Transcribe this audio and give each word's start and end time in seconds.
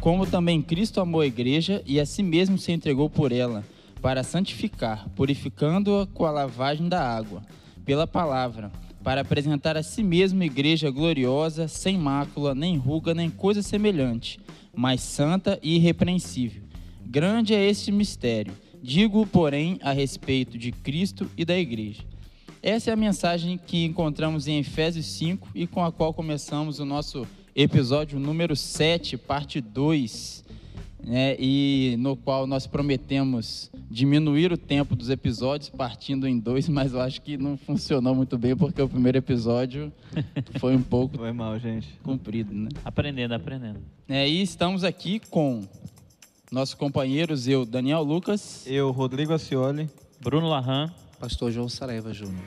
como 0.00 0.26
também 0.26 0.62
Cristo 0.62 1.00
amou 1.00 1.20
a 1.20 1.26
igreja 1.26 1.82
e 1.84 1.98
a 1.98 2.06
si 2.06 2.22
mesmo 2.22 2.56
se 2.58 2.72
entregou 2.72 3.10
por 3.10 3.32
ela, 3.32 3.64
para 4.00 4.22
santificar, 4.22 5.08
purificando-a 5.16 6.06
com 6.06 6.24
a 6.24 6.30
lavagem 6.30 6.88
da 6.88 7.02
água, 7.02 7.42
pela 7.84 8.06
palavra, 8.06 8.70
para 9.02 9.22
apresentar 9.22 9.76
a 9.76 9.82
si 9.82 10.02
mesmo 10.02 10.42
igreja 10.42 10.90
gloriosa, 10.90 11.66
sem 11.66 11.98
mácula, 11.98 12.54
nem 12.54 12.76
ruga, 12.76 13.14
nem 13.14 13.30
coisa 13.30 13.62
semelhante, 13.62 14.38
mas 14.74 15.00
santa 15.00 15.58
e 15.62 15.76
irrepreensível. 15.76 16.62
Grande 17.04 17.54
é 17.54 17.68
este 17.68 17.90
mistério. 17.90 18.52
Digo, 18.82 19.26
porém, 19.26 19.78
a 19.82 19.92
respeito 19.92 20.56
de 20.56 20.70
Cristo 20.70 21.28
e 21.36 21.44
da 21.44 21.58
igreja. 21.58 22.02
Essa 22.62 22.90
é 22.90 22.92
a 22.92 22.96
mensagem 22.96 23.58
que 23.58 23.84
encontramos 23.84 24.46
em 24.46 24.58
Efésios 24.58 25.06
5 25.06 25.48
e 25.54 25.66
com 25.66 25.84
a 25.84 25.90
qual 25.90 26.12
começamos 26.12 26.78
o 26.78 26.84
nosso 26.84 27.26
episódio 27.62 28.20
número 28.20 28.54
7, 28.54 29.16
parte 29.16 29.60
2, 29.60 30.44
né, 31.02 31.34
e 31.40 31.96
no 31.98 32.16
qual 32.16 32.46
nós 32.46 32.68
prometemos 32.68 33.68
diminuir 33.90 34.52
o 34.52 34.56
tempo 34.56 34.94
dos 34.94 35.10
episódios, 35.10 35.68
partindo 35.68 36.28
em 36.28 36.38
dois, 36.38 36.68
mas 36.70 36.92
eu 36.92 37.00
acho 37.00 37.20
que 37.20 37.36
não 37.36 37.56
funcionou 37.56 38.14
muito 38.14 38.38
bem, 38.38 38.56
porque 38.56 38.80
o 38.80 38.88
primeiro 38.88 39.18
episódio 39.18 39.92
foi 40.60 40.76
um 40.76 40.82
pouco 40.82 41.16
Foi 41.18 41.32
mal, 41.32 41.58
gente. 41.58 41.88
comprido. 42.02 42.54
Né? 42.54 42.68
Aprendendo, 42.84 43.34
aprendendo. 43.34 43.80
É, 44.08 44.28
e 44.28 44.40
estamos 44.40 44.84
aqui 44.84 45.20
com 45.28 45.66
nossos 46.52 46.74
companheiros, 46.74 47.48
eu, 47.48 47.66
Daniel 47.66 48.02
Lucas, 48.02 48.64
Eu, 48.66 48.92
Rodrigo 48.92 49.32
Acioli. 49.32 49.90
Bruno 50.20 50.48
Larran. 50.48 50.90
Pastor 51.18 51.50
João 51.50 51.68
Saraiva 51.68 52.12
Júnior. 52.14 52.44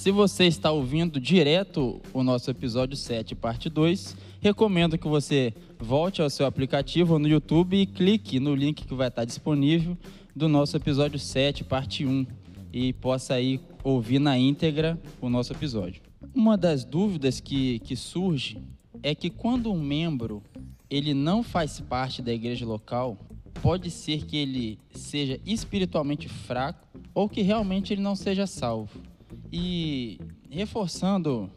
Se 0.00 0.10
você 0.10 0.46
está 0.46 0.72
ouvindo 0.72 1.20
direto 1.20 2.00
o 2.14 2.22
nosso 2.22 2.50
episódio 2.50 2.96
7, 2.96 3.34
parte 3.34 3.68
2, 3.68 4.16
recomendo 4.40 4.96
que 4.96 5.06
você 5.06 5.52
volte 5.78 6.22
ao 6.22 6.30
seu 6.30 6.46
aplicativo 6.46 7.18
no 7.18 7.28
YouTube 7.28 7.76
e 7.76 7.84
clique 7.84 8.40
no 8.40 8.54
link 8.54 8.86
que 8.86 8.94
vai 8.94 9.08
estar 9.08 9.26
disponível 9.26 9.98
do 10.34 10.48
nosso 10.48 10.74
episódio 10.74 11.18
7, 11.18 11.64
parte 11.64 12.06
1, 12.06 12.26
e 12.72 12.94
possa 12.94 13.34
aí 13.34 13.60
ouvir 13.84 14.18
na 14.18 14.38
íntegra 14.38 14.98
o 15.20 15.28
nosso 15.28 15.52
episódio. 15.52 16.00
Uma 16.34 16.56
das 16.56 16.82
dúvidas 16.82 17.38
que, 17.38 17.78
que 17.80 17.94
surge 17.94 18.56
é 19.02 19.14
que 19.14 19.28
quando 19.28 19.70
um 19.70 19.82
membro 19.82 20.42
ele 20.88 21.12
não 21.12 21.42
faz 21.42 21.78
parte 21.78 22.22
da 22.22 22.32
igreja 22.32 22.64
local, 22.64 23.18
pode 23.60 23.90
ser 23.90 24.24
que 24.24 24.38
ele 24.38 24.78
seja 24.94 25.38
espiritualmente 25.44 26.26
fraco 26.26 26.88
ou 27.12 27.28
que 27.28 27.42
realmente 27.42 27.92
ele 27.92 28.00
não 28.00 28.16
seja 28.16 28.46
salvo. 28.46 29.09
E 29.52 30.18
reforçando 30.48 31.50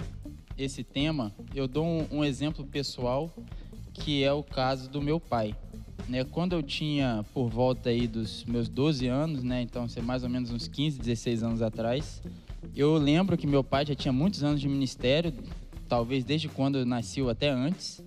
esse 0.57 0.83
tema, 0.83 1.33
eu 1.53 1.67
dou 1.67 1.85
um, 1.85 2.07
um 2.11 2.25
exemplo 2.25 2.65
pessoal 2.65 3.31
que 3.93 4.23
é 4.23 4.33
o 4.33 4.43
caso 4.43 4.89
do 4.89 5.01
meu 5.01 5.19
pai. 5.19 5.55
Né, 6.09 6.23
quando 6.23 6.53
eu 6.53 6.61
tinha 6.61 7.23
por 7.33 7.47
volta 7.47 7.89
aí 7.89 8.07
dos 8.07 8.43
meus 8.43 8.67
12 8.67 9.07
anos, 9.07 9.43
né, 9.43 9.61
então 9.61 9.87
ser 9.87 10.01
mais 10.01 10.23
ou 10.23 10.29
menos 10.29 10.51
uns 10.51 10.67
15, 10.67 10.99
16 10.99 11.43
anos 11.43 11.61
atrás, 11.61 12.21
eu 12.75 12.97
lembro 12.97 13.37
que 13.37 13.47
meu 13.47 13.63
pai 13.63 13.85
já 13.85 13.95
tinha 13.95 14.11
muitos 14.11 14.43
anos 14.43 14.59
de 14.59 14.67
ministério, 14.67 15.33
talvez 15.87 16.25
desde 16.25 16.49
quando 16.49 16.79
eu 16.79 16.85
nasci 16.85 17.21
ou 17.21 17.29
até 17.29 17.49
antes, 17.49 18.03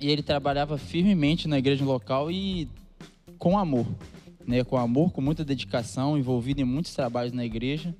e 0.00 0.10
ele 0.10 0.22
trabalhava 0.22 0.76
firmemente 0.76 1.46
na 1.48 1.58
igreja 1.58 1.84
local 1.84 2.30
e 2.30 2.68
com 3.38 3.56
amor, 3.56 3.86
né, 4.46 4.62
com 4.64 4.76
amor, 4.76 5.12
com 5.12 5.20
muita 5.20 5.44
dedicação, 5.44 6.18
envolvido 6.18 6.60
em 6.60 6.64
muitos 6.64 6.92
trabalhos 6.92 7.32
na 7.32 7.44
igreja. 7.44 7.94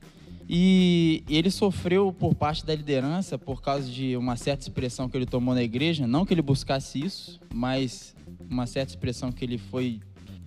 E 0.54 1.24
ele 1.30 1.50
sofreu 1.50 2.12
por 2.12 2.34
parte 2.34 2.66
da 2.66 2.74
liderança 2.74 3.38
por 3.38 3.62
causa 3.62 3.90
de 3.90 4.18
uma 4.18 4.36
certa 4.36 4.60
expressão 4.62 5.08
que 5.08 5.16
ele 5.16 5.24
tomou 5.24 5.54
na 5.54 5.62
igreja, 5.62 6.06
não 6.06 6.26
que 6.26 6.34
ele 6.34 6.42
buscasse 6.42 7.02
isso, 7.02 7.40
mas 7.54 8.14
uma 8.50 8.66
certa 8.66 8.92
expressão 8.92 9.32
que 9.32 9.42
ele 9.42 9.56
foi 9.56 9.98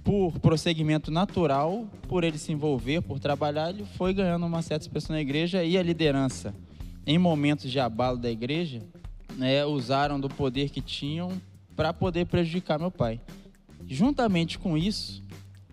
por 0.03 0.37
prosseguimento 0.39 1.09
natural, 1.09 1.89
por 2.07 2.23
ele 2.23 2.37
se 2.37 2.51
envolver, 2.51 3.01
por 3.01 3.19
trabalhar, 3.19 3.71
ele 3.71 3.83
foi 3.97 4.13
ganhando 4.13 4.45
uma 4.45 4.61
certa 4.61 4.85
expressão 4.85 5.15
na 5.15 5.21
igreja 5.23 5.63
e 5.63 5.75
a 5.75 5.81
liderança, 5.81 6.53
em 7.07 7.17
momentos 7.17 7.71
de 7.71 7.79
abalo 7.79 8.19
da 8.19 8.29
igreja, 8.29 8.83
né, 9.35 9.65
usaram 9.65 10.19
do 10.19 10.29
poder 10.29 10.69
que 10.69 10.81
tinham 10.81 11.31
para 11.75 11.91
poder 11.91 12.27
prejudicar 12.27 12.77
meu 12.77 12.91
pai. 12.91 13.19
Juntamente 13.87 14.59
com 14.59 14.77
isso, 14.77 15.23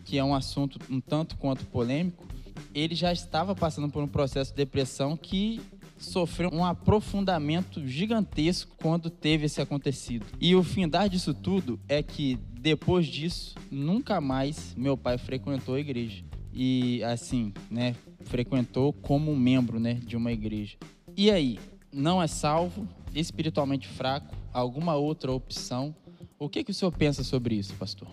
que 0.07 0.17
é 0.17 0.25
um 0.25 0.35
assunto 0.35 0.79
um 0.91 1.03
tanto 1.03 1.37
quanto 1.37 1.67
polêmico, 1.67 2.32
ele 2.75 2.95
já 2.95 3.13
estava 3.13 3.55
passando 3.55 3.89
por 3.89 4.03
um 4.03 4.09
processo 4.09 4.51
de 4.51 4.57
depressão 4.57 5.17
que 5.17 5.61
sofreu 5.99 6.51
um 6.53 6.65
aprofundamento 6.65 7.87
gigantesco 7.87 8.77
quando 8.77 9.09
teve 9.09 9.47
esse 9.47 9.61
acontecido. 9.61 10.27
E 10.41 10.55
o 10.55 10.63
findar 10.63 11.09
disso 11.09 11.33
tudo 11.33 11.79
é 11.89 12.03
que 12.03 12.39
depois 12.61 13.07
disso, 13.07 13.55
nunca 13.71 14.21
mais 14.21 14.75
meu 14.77 14.97
pai 14.97 15.19
frequentou 15.19 15.75
a 15.75 15.81
igreja. 15.81 16.25
E 16.53 17.03
assim, 17.05 17.53
né, 17.71 17.97
frequentou 18.25 18.93
como 18.93 19.35
membro, 19.35 19.81
né, 19.81 19.95
de 19.95 20.17
uma 20.17 20.31
igreja. 20.31 20.77
E 21.17 21.31
aí, 21.31 21.59
não 21.93 22.23
é 22.23 22.27
salvo, 22.27 22.87
espiritualmente 23.15 23.89
fraco, 23.89 24.35
alguma 24.53 24.95
outra 24.95 25.33
opção? 25.33 25.95
O 26.39 26.49
que 26.49 26.65
que 26.65 26.71
o 26.71 26.75
senhor 26.75 26.93
pensa 26.93 27.25
sobre 27.25 27.55
isso, 27.55 27.75
pastor? 27.75 28.09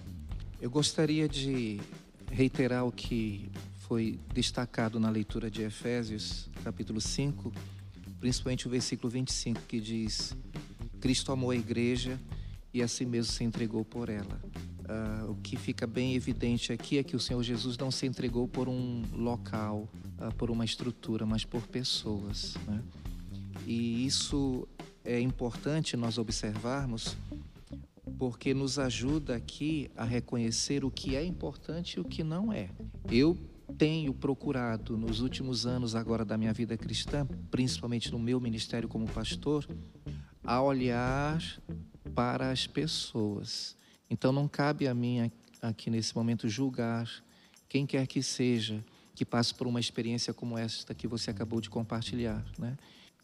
Eu 0.62 0.69
gostaria 0.69 1.28
de 1.28 1.80
reiterar 2.31 2.86
o 2.86 2.92
que 2.92 3.50
foi 3.90 4.20
destacado 4.36 5.00
na 5.00 5.10
leitura 5.10 5.50
de 5.50 5.64
Efésios, 5.64 6.48
capítulo 6.64 7.02
5, 7.02 7.52
principalmente 8.20 8.68
o 8.68 8.70
versículo 8.70 9.10
25, 9.10 9.62
que 9.62 9.82
diz: 9.82 10.38
Cristo 11.02 11.32
amou 11.32 11.50
a 11.50 11.56
igreja 11.56 12.20
e 12.72 12.84
a 12.84 12.88
si 12.88 13.04
mesmo 13.04 13.34
se 13.34 13.44
entregou 13.44 13.84
por 13.84 14.08
ela. 14.08 14.40
Ah, 14.88 15.26
o 15.28 15.34
que 15.38 15.58
fica 15.58 15.88
bem 15.88 16.14
evidente 16.14 16.72
aqui 16.72 17.00
é 17.00 17.04
que 17.04 17.16
o 17.16 17.20
Senhor 17.20 17.42
Jesus 17.42 17.80
não 17.80 17.90
se 17.90 18.06
entregou 18.06 18.48
por 18.48 18.70
um 18.70 19.02
local, 19.12 19.90
ah, 20.20 20.32
por 20.38 20.52
uma 20.52 20.64
estrutura, 20.64 21.26
mas 21.26 21.44
por 21.44 21.66
pessoas. 21.66 22.54
né? 22.68 22.84
E 23.66 24.06
isso 24.06 24.68
é 25.04 25.20
importante 25.20 25.98
nós 25.98 26.20
observarmos, 26.20 27.18
porque 28.20 28.54
nos 28.54 28.78
ajuda 28.78 29.36
aqui 29.36 29.90
a 29.98 30.04
reconhecer 30.04 30.86
o 30.86 30.92
que 30.92 31.16
é 31.16 31.26
importante 31.26 31.96
e 31.96 32.00
o 32.00 32.04
que 32.04 32.24
não 32.24 32.54
é. 32.54 32.70
Eu 33.10 33.36
tenho 33.80 34.14
procurado 34.14 34.98
nos 34.98 35.22
últimos 35.22 35.66
anos 35.66 35.96
agora 35.96 36.26
da 36.26 36.38
minha 36.38 36.52
vida 36.52 36.78
cristã, 36.78 37.26
principalmente 37.50 38.12
no 38.12 38.20
meu 38.20 38.38
ministério 38.38 38.90
como 38.90 39.10
pastor, 39.10 39.66
a 40.44 40.62
olhar 40.62 41.42
para 42.14 42.52
as 42.52 42.68
pessoas. 42.68 43.78
Então 44.10 44.34
não 44.34 44.50
cabe 44.50 44.86
a 44.86 44.94
mim 44.94 45.32
aqui 45.62 45.90
nesse 45.90 46.14
momento 46.14 46.50
julgar 46.50 47.10
quem 47.70 47.86
quer 47.86 48.06
que 48.06 48.22
seja 48.22 48.84
que 49.16 49.24
passe 49.24 49.56
por 49.56 49.66
uma 49.66 49.80
experiência 49.80 50.34
como 50.34 50.58
esta 50.58 50.94
que 50.94 51.08
você 51.08 51.32
acabou 51.32 51.62
de 51.62 51.70
compartilhar, 51.70 52.44
né? 52.58 52.78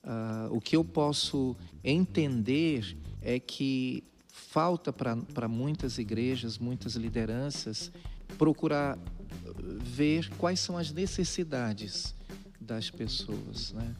Ah, 0.03 0.47
o 0.51 0.61
que 0.61 0.75
eu 0.75 0.85
posso 0.85 1.55
entender 1.83 2.97
é 3.21 3.39
que 3.39 4.03
falta 4.27 4.93
para 4.93 5.47
muitas 5.49 5.97
igrejas, 5.97 6.57
muitas 6.57 6.95
lideranças, 6.95 7.91
procurar 8.37 8.97
ver 9.83 10.29
quais 10.37 10.59
são 10.59 10.77
as 10.77 10.91
necessidades 10.91 12.13
das 12.59 12.89
pessoas, 12.89 13.73
né? 13.73 13.95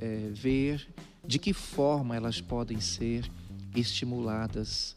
É, 0.00 0.30
ver 0.32 0.86
de 1.26 1.38
que 1.38 1.52
forma 1.52 2.16
elas 2.16 2.40
podem 2.40 2.80
ser 2.80 3.28
estimuladas, 3.74 4.94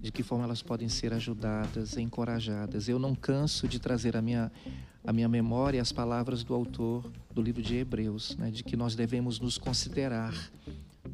de 0.00 0.10
que 0.10 0.22
forma 0.22 0.44
elas 0.44 0.62
podem 0.62 0.88
ser 0.88 1.12
ajudadas, 1.12 1.96
encorajadas. 1.96 2.88
Eu 2.88 2.98
não 2.98 3.14
canso 3.14 3.68
de 3.68 3.78
trazer 3.78 4.16
a 4.16 4.22
minha 4.22 4.50
a 5.04 5.12
minha 5.12 5.28
memória 5.28 5.80
as 5.80 5.92
palavras 5.92 6.44
do 6.44 6.54
autor 6.54 7.10
do 7.32 7.40
livro 7.40 7.62
de 7.62 7.76
Hebreus, 7.76 8.36
né, 8.36 8.50
de 8.50 8.62
que 8.62 8.76
nós 8.76 8.94
devemos 8.94 9.40
nos 9.40 9.56
considerar 9.56 10.34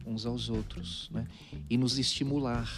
uns 0.05 0.27
aos 0.27 0.49
outros 0.49 1.09
né, 1.13 1.27
e 1.71 1.77
nos 1.79 1.99
estimular 1.99 2.69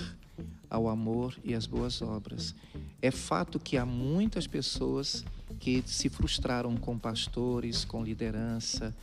ao 0.69 0.87
amor 0.87 1.35
e 1.43 1.55
às 1.55 1.67
boas 1.67 2.03
obras. 2.03 2.55
É 3.01 3.11
fato 3.11 3.59
que 3.59 3.77
há 3.77 3.87
muitas 3.87 4.47
pessoas 4.47 5.25
que 5.59 5.83
se 5.87 6.09
frustraram 6.09 6.77
com 6.77 6.99
pastores, 6.99 7.85
com 7.85 8.03
liderança, 8.03 8.95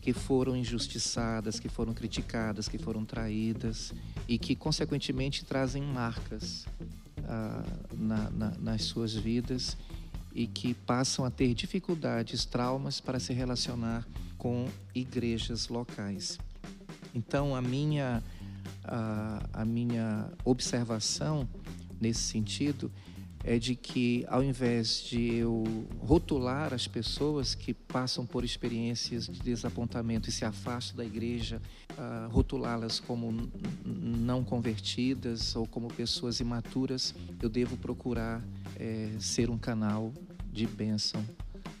que 0.00 0.12
foram 0.12 0.56
injustiçadas, 0.56 1.60
que 1.60 1.68
foram 1.68 1.92
criticadas, 1.92 2.68
que 2.68 2.78
foram 2.78 3.04
traídas 3.04 3.92
e 4.26 4.38
que, 4.38 4.54
consequentemente, 4.54 5.44
trazem 5.44 5.82
marcas 5.82 6.66
ah, 7.24 7.64
na, 7.92 8.30
na, 8.30 8.50
nas 8.58 8.82
suas 8.84 9.14
vidas 9.14 9.76
e 10.34 10.46
que 10.46 10.74
passam 10.74 11.24
a 11.24 11.30
ter 11.30 11.52
dificuldades, 11.54 12.44
traumas 12.44 13.00
para 13.00 13.18
se 13.18 13.32
relacionar 13.32 14.06
com 14.38 14.68
igrejas 14.94 15.68
locais. 15.68 16.38
Então, 17.14 17.54
a 17.54 17.60
minha, 17.60 18.22
a, 18.84 19.42
a 19.52 19.64
minha 19.64 20.30
observação 20.44 21.48
nesse 22.00 22.22
sentido 22.22 22.90
é 23.42 23.58
de 23.58 23.74
que, 23.74 24.24
ao 24.28 24.42
invés 24.42 25.02
de 25.02 25.34
eu 25.34 25.64
rotular 25.98 26.74
as 26.74 26.86
pessoas 26.86 27.54
que 27.54 27.72
passam 27.72 28.26
por 28.26 28.44
experiências 28.44 29.26
de 29.26 29.40
desapontamento 29.40 30.28
e 30.28 30.32
se 30.32 30.44
afastam 30.44 30.98
da 30.98 31.04
igreja, 31.04 31.60
uh, 31.92 32.30
rotulá-las 32.30 33.00
como 33.00 33.50
não 33.84 34.44
convertidas 34.44 35.56
ou 35.56 35.66
como 35.66 35.88
pessoas 35.88 36.40
imaturas, 36.40 37.14
eu 37.40 37.48
devo 37.48 37.76
procurar 37.76 38.42
é, 38.76 39.10
ser 39.18 39.50
um 39.50 39.58
canal 39.58 40.12
de 40.52 40.66
bênção 40.66 41.24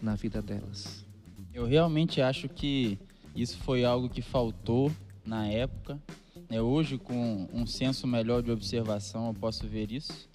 na 0.00 0.14
vida 0.14 0.40
delas. 0.40 1.04
Eu 1.52 1.66
realmente 1.66 2.20
acho 2.20 2.48
que 2.48 2.98
isso 3.34 3.58
foi 3.58 3.84
algo 3.84 4.08
que 4.08 4.22
faltou 4.22 4.90
na 5.24 5.46
época. 5.46 6.00
É, 6.48 6.60
hoje, 6.60 6.98
com 6.98 7.48
um 7.52 7.66
senso 7.66 8.06
melhor 8.06 8.42
de 8.42 8.50
observação, 8.50 9.28
eu 9.28 9.34
posso 9.34 9.66
ver 9.66 9.92
isso. 9.92 10.28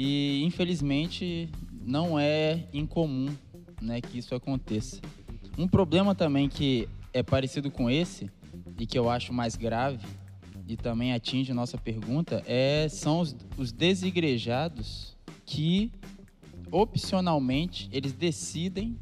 E 0.00 0.44
infelizmente 0.44 1.48
não 1.84 2.16
é 2.16 2.68
incomum 2.72 3.34
né, 3.82 4.00
que 4.00 4.18
isso 4.18 4.32
aconteça. 4.32 5.00
Um 5.58 5.66
problema 5.66 6.14
também 6.14 6.48
que 6.48 6.88
é 7.12 7.20
parecido 7.20 7.68
com 7.68 7.90
esse 7.90 8.30
e 8.78 8.86
que 8.86 8.96
eu 8.96 9.10
acho 9.10 9.32
mais 9.32 9.56
grave 9.56 10.06
e 10.68 10.76
também 10.76 11.12
atinge 11.12 11.52
nossa 11.52 11.76
pergunta 11.76 12.44
é 12.46 12.86
são 12.88 13.18
os, 13.18 13.34
os 13.56 13.72
desigrejados 13.72 15.16
que 15.44 15.90
opcionalmente 16.70 17.88
eles 17.90 18.12
decidem 18.12 18.96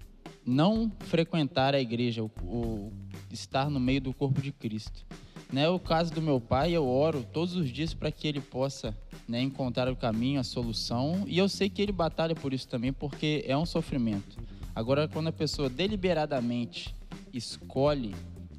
não 0.46 0.90
frequentar 1.00 1.74
a 1.74 1.80
igreja, 1.80 2.22
ou, 2.22 2.90
estar 3.30 3.68
no 3.68 3.78
meio 3.78 4.00
do 4.00 4.14
corpo 4.14 4.40
de 4.40 4.50
Cristo. 4.50 5.04
Né, 5.52 5.68
o 5.68 5.78
caso 5.78 6.14
do 6.14 6.22
meu 6.22 6.40
pai, 6.40 6.72
eu 6.72 6.88
oro 6.88 7.22
todos 7.22 7.54
os 7.54 7.70
dias 7.70 7.92
para 7.92 8.10
que 8.10 8.26
ele 8.26 8.40
possa 8.40 8.96
né, 9.28 9.40
encontrar 9.40 9.90
o 9.90 9.96
caminho, 9.96 10.40
a 10.40 10.44
solução, 10.44 11.24
e 11.26 11.38
eu 11.38 11.48
sei 11.48 11.68
que 11.68 11.82
ele 11.82 11.92
batalha 11.92 12.34
por 12.34 12.52
isso 12.52 12.68
também, 12.68 12.92
porque 12.92 13.44
é 13.46 13.56
um 13.56 13.66
sofrimento. 13.66 14.38
Agora, 14.74 15.08
quando 15.08 15.28
a 15.28 15.32
pessoa 15.32 15.68
deliberadamente 15.68 16.94
escolhe, 17.32 18.14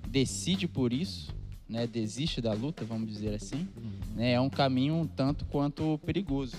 decide 0.07 0.67
por 0.67 0.91
isso, 0.91 1.33
né, 1.69 1.85
desiste 1.85 2.41
da 2.41 2.53
luta, 2.53 2.83
vamos 2.83 3.09
dizer 3.09 3.33
assim, 3.33 3.67
né, 4.15 4.33
é 4.33 4.41
um 4.41 4.49
caminho 4.49 4.95
um 4.95 5.07
tanto 5.07 5.45
quanto 5.45 5.99
perigoso. 6.05 6.55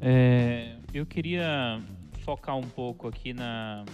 É, 0.00 0.76
eu 0.92 1.04
queria 1.04 1.80
focar 2.24 2.56
um 2.56 2.68
pouco 2.68 3.08
aqui 3.08 3.32
na, 3.32 3.84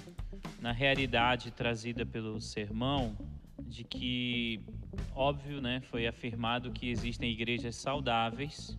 na 0.60 0.72
realidade 0.72 1.50
trazida 1.50 2.04
pelo 2.04 2.40
sermão, 2.40 3.16
de 3.66 3.84
que, 3.84 4.60
óbvio, 5.14 5.60
né, 5.60 5.80
foi 5.90 6.06
afirmado 6.06 6.70
que 6.70 6.88
existem 6.88 7.30
igrejas 7.30 7.76
saudáveis 7.76 8.76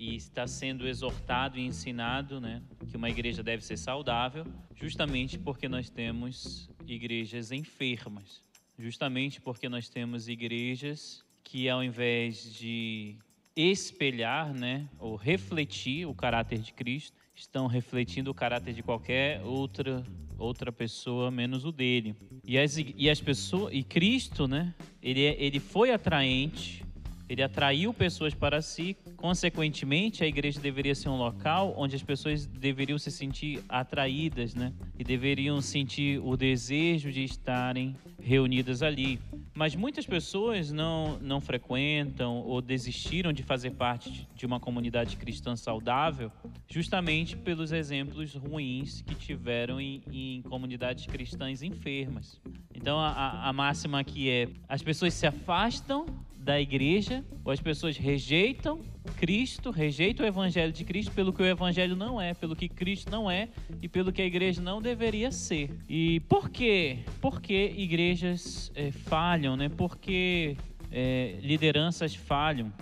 e 0.00 0.16
está 0.16 0.46
sendo 0.46 0.88
exortado 0.88 1.58
e 1.58 1.66
ensinado 1.66 2.40
né, 2.40 2.62
que 2.88 2.96
uma 2.96 3.10
igreja 3.10 3.42
deve 3.42 3.62
ser 3.62 3.76
saudável, 3.76 4.46
justamente 4.74 5.38
porque 5.38 5.68
nós 5.68 5.90
temos 5.90 6.70
igrejas 6.86 7.52
enfermas, 7.52 8.42
justamente 8.78 9.42
porque 9.42 9.68
nós 9.68 9.90
temos 9.90 10.26
igrejas 10.26 11.22
que, 11.44 11.68
ao 11.68 11.84
invés 11.84 12.54
de 12.54 13.16
espelhar 13.54 14.54
né, 14.54 14.88
ou 14.98 15.16
refletir 15.16 16.06
o 16.06 16.14
caráter 16.14 16.60
de 16.60 16.72
Cristo, 16.72 17.14
estão 17.34 17.66
refletindo 17.66 18.30
o 18.30 18.34
caráter 18.34 18.72
de 18.72 18.82
qualquer 18.82 19.42
outra 19.42 20.02
outra 20.38 20.72
pessoa 20.72 21.30
menos 21.30 21.66
o 21.66 21.70
dele. 21.70 22.16
E 22.42 22.58
as, 22.58 22.78
e 22.78 23.10
as 23.10 23.20
pessoas 23.20 23.74
e 23.74 23.82
Cristo, 23.82 24.48
né? 24.48 24.74
Ele, 25.02 25.22
é, 25.22 25.36
ele 25.38 25.60
foi 25.60 25.92
atraente, 25.92 26.82
ele 27.30 27.44
atraiu 27.44 27.94
pessoas 27.94 28.34
para 28.34 28.60
si. 28.60 28.96
Consequentemente, 29.16 30.24
a 30.24 30.26
igreja 30.26 30.60
deveria 30.60 30.96
ser 30.96 31.08
um 31.10 31.16
local 31.16 31.72
onde 31.76 31.94
as 31.94 32.02
pessoas 32.02 32.44
deveriam 32.44 32.98
se 32.98 33.08
sentir 33.08 33.62
atraídas, 33.68 34.52
né? 34.52 34.72
E 34.98 35.04
deveriam 35.04 35.60
sentir 35.60 36.20
o 36.24 36.36
desejo 36.36 37.12
de 37.12 37.22
estarem 37.22 37.94
reunidas 38.20 38.82
ali. 38.82 39.20
Mas 39.54 39.76
muitas 39.76 40.04
pessoas 40.04 40.72
não, 40.72 41.20
não 41.20 41.40
frequentam 41.40 42.38
ou 42.38 42.60
desistiram 42.60 43.32
de 43.32 43.44
fazer 43.44 43.70
parte 43.70 44.26
de 44.34 44.44
uma 44.44 44.58
comunidade 44.58 45.16
cristã 45.16 45.54
saudável, 45.54 46.32
justamente 46.66 47.36
pelos 47.36 47.70
exemplos 47.70 48.34
ruins 48.34 49.02
que 49.02 49.14
tiveram 49.14 49.80
em, 49.80 50.02
em 50.10 50.42
comunidades 50.42 51.06
cristãs 51.06 51.62
enfermas. 51.62 52.40
Então 52.74 52.98
a, 52.98 53.48
a 53.48 53.52
máxima 53.52 54.00
aqui 54.00 54.28
é: 54.28 54.48
as 54.68 54.82
pessoas 54.82 55.14
se 55.14 55.28
afastam 55.28 56.06
da 56.50 56.60
igreja, 56.60 57.24
ou 57.44 57.52
as 57.52 57.60
pessoas 57.60 57.96
rejeitam 57.96 58.80
Cristo, 59.16 59.70
rejeitam 59.70 60.26
o 60.26 60.28
evangelho 60.28 60.72
de 60.72 60.84
Cristo 60.84 61.12
pelo 61.12 61.32
que 61.32 61.40
o 61.40 61.46
evangelho 61.46 61.94
não 61.94 62.20
é, 62.20 62.34
pelo 62.34 62.56
que 62.56 62.68
Cristo 62.68 63.08
não 63.08 63.30
é 63.30 63.48
e 63.80 63.88
pelo 63.88 64.10
que 64.12 64.20
a 64.20 64.24
igreja 64.24 64.60
não 64.60 64.82
deveria 64.82 65.30
ser. 65.30 65.70
E 65.88 66.18
por 66.20 66.50
quê? 66.50 67.04
Porque 67.20 67.72
igrejas 67.76 68.72
é, 68.74 68.90
falham, 68.90 69.56
né? 69.56 69.68
Porque 69.68 70.56
é, 70.90 71.38
lideranças 71.40 72.16
falham. 72.16 72.72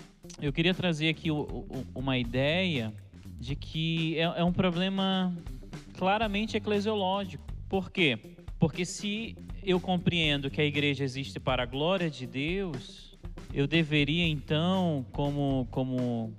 Eu 0.40 0.50
queria 0.50 0.72
trazer 0.72 1.10
aqui 1.10 1.30
o, 1.30 1.38
o, 1.38 1.86
uma 1.94 2.16
ideia 2.16 2.90
de 3.38 3.54
que 3.54 4.16
é, 4.16 4.22
é 4.22 4.44
um 4.44 4.52
problema 4.52 5.36
claramente 5.98 6.56
eclesiológico. 6.56 7.44
Por 7.68 7.90
quê? 7.90 8.18
Porque 8.58 8.86
se 8.86 9.36
eu 9.62 9.78
compreendo 9.78 10.50
que 10.50 10.58
a 10.58 10.64
igreja 10.64 11.04
existe 11.04 11.38
para 11.38 11.64
a 11.64 11.66
glória 11.66 12.08
de 12.08 12.26
Deus, 12.26 13.08
eu 13.52 13.66
deveria 13.66 14.26
então, 14.26 15.06
como, 15.12 15.66
como 15.70 16.34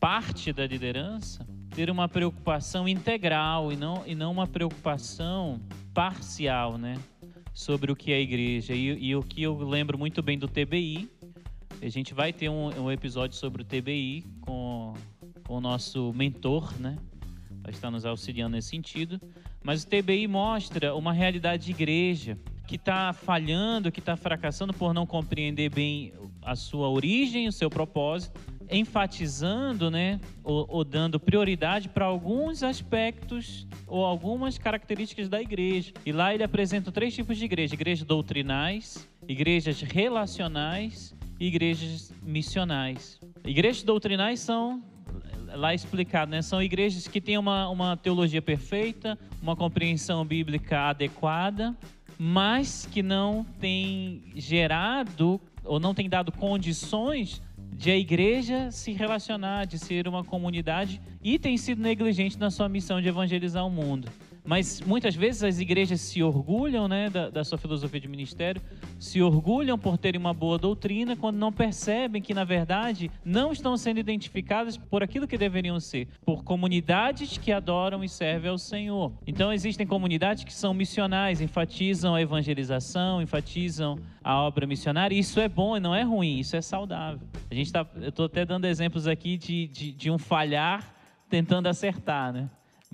parte 0.00 0.52
da 0.52 0.66
liderança, 0.66 1.46
ter 1.74 1.90
uma 1.90 2.08
preocupação 2.08 2.88
integral 2.88 3.72
e 3.72 3.76
não, 3.76 4.02
e 4.06 4.14
não 4.14 4.32
uma 4.32 4.46
preocupação 4.46 5.60
parcial, 5.92 6.78
né? 6.78 6.98
Sobre 7.52 7.90
o 7.90 7.96
que 7.96 8.12
é 8.12 8.16
a 8.16 8.20
igreja. 8.20 8.74
E, 8.74 9.08
e 9.08 9.16
o 9.16 9.22
que 9.22 9.42
eu 9.42 9.56
lembro 9.58 9.98
muito 9.98 10.22
bem 10.22 10.38
do 10.38 10.46
TBI, 10.46 11.10
a 11.82 11.88
gente 11.88 12.14
vai 12.14 12.32
ter 12.32 12.48
um, 12.48 12.84
um 12.84 12.90
episódio 12.90 13.36
sobre 13.36 13.62
o 13.62 13.64
TBI 13.64 14.24
com, 14.40 14.94
com 15.44 15.54
o 15.54 15.60
nosso 15.60 16.12
mentor, 16.14 16.72
né? 16.80 16.96
Vai 17.62 17.72
estar 17.72 17.90
nos 17.90 18.04
auxiliando 18.04 18.56
nesse 18.56 18.68
sentido. 18.68 19.20
Mas 19.62 19.82
o 19.82 19.88
TBI 19.88 20.28
mostra 20.28 20.94
uma 20.94 21.12
realidade 21.12 21.66
de 21.66 21.72
igreja 21.72 22.38
que 22.66 22.76
está 22.76 23.12
falhando, 23.12 23.92
que 23.92 24.00
está 24.00 24.16
fracassando 24.16 24.72
por 24.72 24.92
não 24.92 25.06
compreender 25.06 25.70
bem 25.70 26.12
a 26.42 26.56
sua 26.56 26.88
origem, 26.88 27.48
o 27.48 27.52
seu 27.52 27.70
propósito, 27.70 28.38
enfatizando, 28.70 29.90
né, 29.90 30.20
ou, 30.42 30.66
ou 30.68 30.84
dando 30.84 31.20
prioridade 31.20 31.88
para 31.88 32.04
alguns 32.04 32.62
aspectos 32.62 33.66
ou 33.86 34.04
algumas 34.04 34.58
características 34.58 35.28
da 35.28 35.40
igreja. 35.40 35.92
E 36.04 36.12
lá 36.12 36.34
ele 36.34 36.42
apresenta 36.42 36.90
três 36.90 37.14
tipos 37.14 37.36
de 37.36 37.44
igreja: 37.44 37.74
igrejas 37.74 38.06
doutrinais, 38.06 39.08
igrejas 39.28 39.80
relacionais 39.82 41.14
e 41.38 41.46
igrejas 41.46 42.12
missionais. 42.22 43.20
Igrejas 43.44 43.82
doutrinais 43.82 44.40
são 44.40 44.82
lá 45.54 45.74
explicado, 45.74 46.30
né? 46.30 46.42
São 46.42 46.62
igrejas 46.62 47.06
que 47.08 47.20
têm 47.20 47.38
uma, 47.38 47.68
uma 47.68 47.96
teologia 47.96 48.42
perfeita, 48.42 49.18
uma 49.40 49.56
compreensão 49.56 50.24
bíblica 50.24 50.90
adequada, 50.90 51.74
mas 52.18 52.88
que 52.90 53.02
não 53.02 53.44
têm 53.60 54.22
gerado 54.34 55.40
ou 55.64 55.78
não 55.78 55.94
tem 55.94 56.08
dado 56.08 56.32
condições 56.32 57.42
de 57.72 57.90
a 57.90 57.96
igreja 57.96 58.70
se 58.70 58.92
relacionar, 58.92 59.66
de 59.66 59.78
ser 59.78 60.08
uma 60.08 60.24
comunidade 60.24 61.00
e 61.22 61.38
tem 61.38 61.56
sido 61.58 61.82
negligente 61.82 62.38
na 62.38 62.50
sua 62.50 62.68
missão 62.68 63.02
de 63.02 63.08
evangelizar 63.08 63.66
o 63.66 63.70
mundo. 63.70 64.08
Mas 64.46 64.80
muitas 64.80 65.14
vezes 65.14 65.42
as 65.42 65.58
igrejas 65.58 66.00
se 66.00 66.22
orgulham 66.22 66.86
né, 66.86 67.10
da, 67.10 67.28
da, 67.28 67.44
sua 67.44 67.58
filosofia 67.58 68.00
de 68.00 68.06
ministério, 68.06 68.62
se 68.98 69.20
orgulham 69.20 69.76
por 69.76 69.98
terem 69.98 70.20
uma 70.20 70.32
boa 70.32 70.56
doutrina, 70.56 71.16
quando 71.16 71.36
não 71.36 71.52
percebem 71.52 72.22
que, 72.22 72.32
na 72.32 72.44
verdade, 72.44 73.10
não 73.24 73.52
estão 73.52 73.76
sendo 73.76 73.98
identificadas 73.98 74.76
por 74.76 75.02
aquilo 75.02 75.26
que 75.26 75.36
deveriam 75.36 75.80
ser, 75.80 76.06
por 76.24 76.44
comunidades 76.44 77.36
que 77.36 77.50
adoram 77.50 78.04
e 78.04 78.08
servem 78.08 78.50
ao 78.50 78.58
Senhor. 78.58 79.12
Então, 79.26 79.52
existem 79.52 79.86
comunidades 79.86 80.44
que 80.44 80.54
são 80.54 80.72
missionais, 80.72 81.40
enfatizam 81.40 82.14
a 82.14 82.22
evangelização, 82.22 83.20
enfatizam 83.20 83.98
a 84.22 84.40
obra 84.40 84.66
missionária. 84.66 85.18
Isso 85.18 85.40
é 85.40 85.48
bom 85.48 85.76
e 85.76 85.80
não 85.80 85.94
é 85.94 86.02
ruim, 86.02 86.38
isso 86.38 86.54
é 86.54 86.60
saudável. 86.62 87.26
A 87.50 87.54
gente 87.54 87.72
tá, 87.72 87.84
eu 87.96 88.10
estou 88.10 88.26
até 88.26 88.44
dando 88.44 88.64
exemplos 88.66 89.08
aqui 89.08 89.36
de, 89.36 89.66
de, 89.66 89.92
de 89.92 90.10
um 90.10 90.18
falhar 90.18 90.94
tentando 91.28 91.66
acertar, 91.66 92.32
né? 92.32 92.48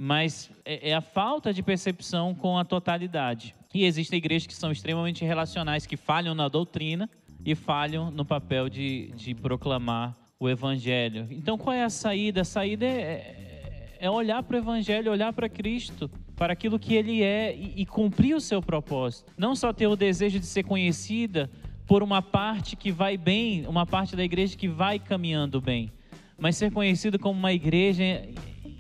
Mas 0.05 0.51
é, 0.65 0.91
é 0.91 0.95
a 0.95 1.01
falta 1.01 1.55
de 1.55 1.63
percepção 1.63 2.35
com 2.35 2.59
a 2.59 2.65
totalidade. 2.65 3.55
E 3.73 3.85
existem 3.85 4.17
igrejas 4.17 4.49
que 4.49 4.55
são 4.55 4.73
extremamente 4.73 5.25
relacionais, 5.25 5.87
que 5.87 5.97
falham 5.97 6.35
na 6.35 6.49
doutrina 6.49 7.09
e 7.45 7.55
falham 7.55 8.11
no 8.11 8.25
papel 8.25 8.69
de, 8.69 9.13
de 9.15 9.33
proclamar 9.33 10.17
o 10.41 10.49
evangelho. 10.49 11.29
Então, 11.31 11.57
qual 11.57 11.73
é 11.73 11.85
a 11.85 11.89
saída? 11.89 12.41
A 12.41 12.45
saída 12.45 12.85
é, 12.85 12.91
é, 12.91 13.99
é 14.01 14.11
olhar 14.11 14.43
para 14.43 14.57
o 14.57 14.59
evangelho, 14.59 15.09
olhar 15.09 15.33
para 15.33 15.49
Cristo, 15.49 16.11
para 16.35 16.53
aquilo 16.53 16.81
que 16.81 16.95
ele 16.95 17.23
é 17.23 17.55
e, 17.55 17.87
cumprir 17.87 18.35
o 18.35 18.41
seu 18.41 18.61
propósito. 18.61 19.33
Não 19.39 19.55
só 19.55 19.73
ter 19.73 19.87
o 19.87 19.95
desejo 19.95 20.41
de 20.41 20.47
ser 20.47 20.65
conhecida 20.65 21.49
por 21.87 22.03
uma 22.03 22.21
parte 22.21 22.75
que 22.75 22.91
vai 22.91 23.17
bem, 23.17 23.69
uma 23.69 23.87
parte 23.87 24.17
da 24.17 24.25
igreja 24.25 24.57
que 24.57 24.67
vai 24.67 24.99
caminhando 24.99 25.61
bem, 25.61 25.93
mas 26.37 26.57
ser 26.57 26.73
conhecido 26.73 27.21
como 27.21 27.39
uma 27.39 27.53
igreja 27.53 28.29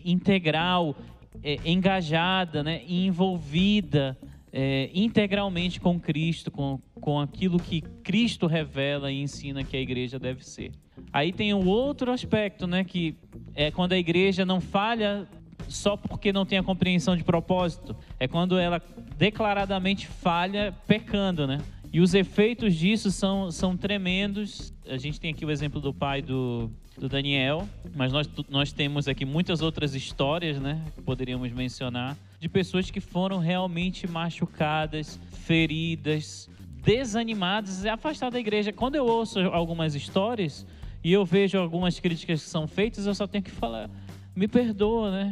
integral, 0.04 0.96
é, 1.42 1.58
engajada, 1.64 2.62
né, 2.62 2.82
envolvida 2.88 4.16
é, 4.52 4.90
integralmente 4.94 5.80
com 5.80 5.98
Cristo, 5.98 6.50
com, 6.50 6.78
com 7.00 7.18
aquilo 7.18 7.58
que 7.58 7.80
Cristo 7.80 8.46
revela 8.46 9.10
e 9.10 9.20
ensina 9.20 9.64
que 9.64 9.76
a 9.76 9.80
igreja 9.80 10.18
deve 10.18 10.44
ser. 10.44 10.72
Aí 11.12 11.32
tem 11.32 11.54
o 11.54 11.66
outro 11.66 12.12
aspecto, 12.12 12.66
né, 12.66 12.84
que 12.84 13.16
é 13.54 13.70
quando 13.70 13.92
a 13.92 13.98
igreja 13.98 14.44
não 14.44 14.60
falha 14.60 15.26
só 15.68 15.96
porque 15.96 16.32
não 16.32 16.44
tem 16.44 16.58
a 16.58 16.62
compreensão 16.62 17.16
de 17.16 17.24
propósito, 17.24 17.96
é 18.18 18.28
quando 18.28 18.58
ela 18.58 18.80
declaradamente 19.16 20.06
falha 20.06 20.74
pecando, 20.86 21.46
né? 21.46 21.60
E 21.92 22.00
os 22.00 22.14
efeitos 22.14 22.74
disso 22.74 23.10
são, 23.10 23.50
são 23.50 23.76
tremendos. 23.76 24.72
A 24.88 24.96
gente 24.96 25.20
tem 25.20 25.30
aqui 25.30 25.44
o 25.44 25.50
exemplo 25.50 25.80
do 25.80 25.92
pai 25.92 26.22
do, 26.22 26.70
do 26.98 27.08
Daniel, 27.08 27.68
mas 27.94 28.12
nós, 28.12 28.28
nós 28.48 28.72
temos 28.72 29.08
aqui 29.08 29.24
muitas 29.24 29.62
outras 29.62 29.94
histórias, 29.94 30.60
né? 30.60 30.84
Que 30.94 31.02
poderíamos 31.02 31.50
mencionar, 31.52 32.16
de 32.38 32.48
pessoas 32.48 32.90
que 32.90 33.00
foram 33.00 33.38
realmente 33.38 34.06
machucadas, 34.06 35.18
feridas, 35.30 36.48
desanimadas 36.84 37.84
e 37.84 37.88
afastadas 37.88 38.34
da 38.34 38.40
igreja. 38.40 38.72
Quando 38.72 38.96
eu 38.96 39.06
ouço 39.06 39.40
algumas 39.40 39.94
histórias 39.94 40.66
e 41.02 41.12
eu 41.12 41.24
vejo 41.24 41.58
algumas 41.58 41.98
críticas 41.98 42.42
que 42.42 42.50
são 42.50 42.66
feitas, 42.66 43.06
eu 43.06 43.14
só 43.14 43.26
tenho 43.26 43.44
que 43.44 43.50
falar: 43.50 43.90
me 44.34 44.46
perdoa, 44.46 45.10
né? 45.10 45.30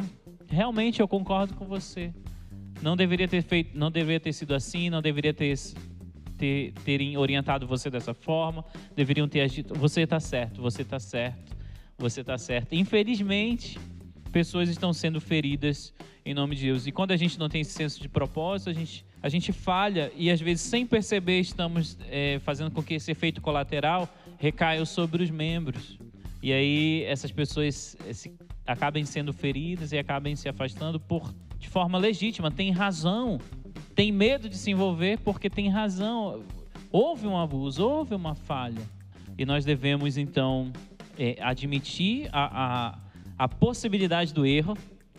Realmente 0.48 1.00
eu 1.00 1.08
concordo 1.08 1.54
com 1.54 1.64
você. 1.64 2.12
Não 2.82 2.96
deveria 2.96 3.28
ter 3.28 3.42
feito, 3.42 3.76
não 3.76 3.90
deveria 3.90 4.20
ter 4.20 4.32
sido 4.32 4.54
assim, 4.54 4.88
não 4.88 5.02
deveria 5.02 5.34
ter 5.34 5.54
ter, 6.40 6.72
terem 6.84 7.18
orientado 7.18 7.66
você 7.66 7.90
dessa 7.90 8.14
forma, 8.14 8.64
deveriam 8.96 9.28
ter 9.28 9.42
agido. 9.42 9.74
Você 9.74 10.00
está 10.00 10.18
certo, 10.18 10.62
você 10.62 10.80
está 10.80 10.98
certo, 10.98 11.54
você 11.98 12.22
está 12.22 12.38
certo. 12.38 12.74
Infelizmente, 12.74 13.78
pessoas 14.32 14.70
estão 14.70 14.90
sendo 14.94 15.20
feridas 15.20 15.92
em 16.24 16.32
nome 16.32 16.56
de 16.56 16.62
Deus. 16.62 16.86
E 16.86 16.92
quando 16.92 17.12
a 17.12 17.16
gente 17.16 17.38
não 17.38 17.50
tem 17.50 17.60
esse 17.60 17.72
senso 17.72 18.00
de 18.00 18.08
propósito, 18.08 18.70
a 18.70 18.72
gente, 18.72 19.04
a 19.22 19.28
gente 19.28 19.52
falha 19.52 20.10
e 20.16 20.30
às 20.30 20.40
vezes, 20.40 20.62
sem 20.62 20.86
perceber, 20.86 21.40
estamos 21.40 21.98
é, 22.08 22.38
fazendo 22.42 22.70
com 22.70 22.82
que 22.82 22.94
esse 22.94 23.10
efeito 23.10 23.42
colateral 23.42 24.08
recaia 24.38 24.84
sobre 24.86 25.22
os 25.22 25.30
membros. 25.30 25.98
E 26.42 26.54
aí 26.54 27.04
essas 27.04 27.30
pessoas 27.30 27.98
esse, 28.08 28.32
acabem 28.66 29.04
sendo 29.04 29.30
feridas 29.30 29.92
e 29.92 29.98
acabem 29.98 30.34
se 30.34 30.48
afastando 30.48 30.98
por 30.98 31.34
de 31.58 31.68
forma 31.68 31.98
legítima, 31.98 32.50
tem 32.50 32.70
razão 32.70 33.38
tem 34.00 34.10
medo 34.10 34.48
de 34.48 34.56
se 34.56 34.70
envolver 34.70 35.18
porque 35.18 35.50
tem 35.50 35.68
razão. 35.68 36.42
Houve 36.90 37.26
um 37.26 37.36
abuso, 37.36 37.86
houve 37.86 38.14
uma 38.14 38.34
falha. 38.34 38.80
E 39.36 39.44
nós 39.44 39.62
devemos, 39.62 40.16
então, 40.16 40.72
é, 41.18 41.36
admitir 41.38 42.26
a, 42.32 42.94
a, 42.94 42.98
a, 43.38 43.46
possibilidade 43.46 44.32
do 44.32 44.46
erro, 44.46 44.74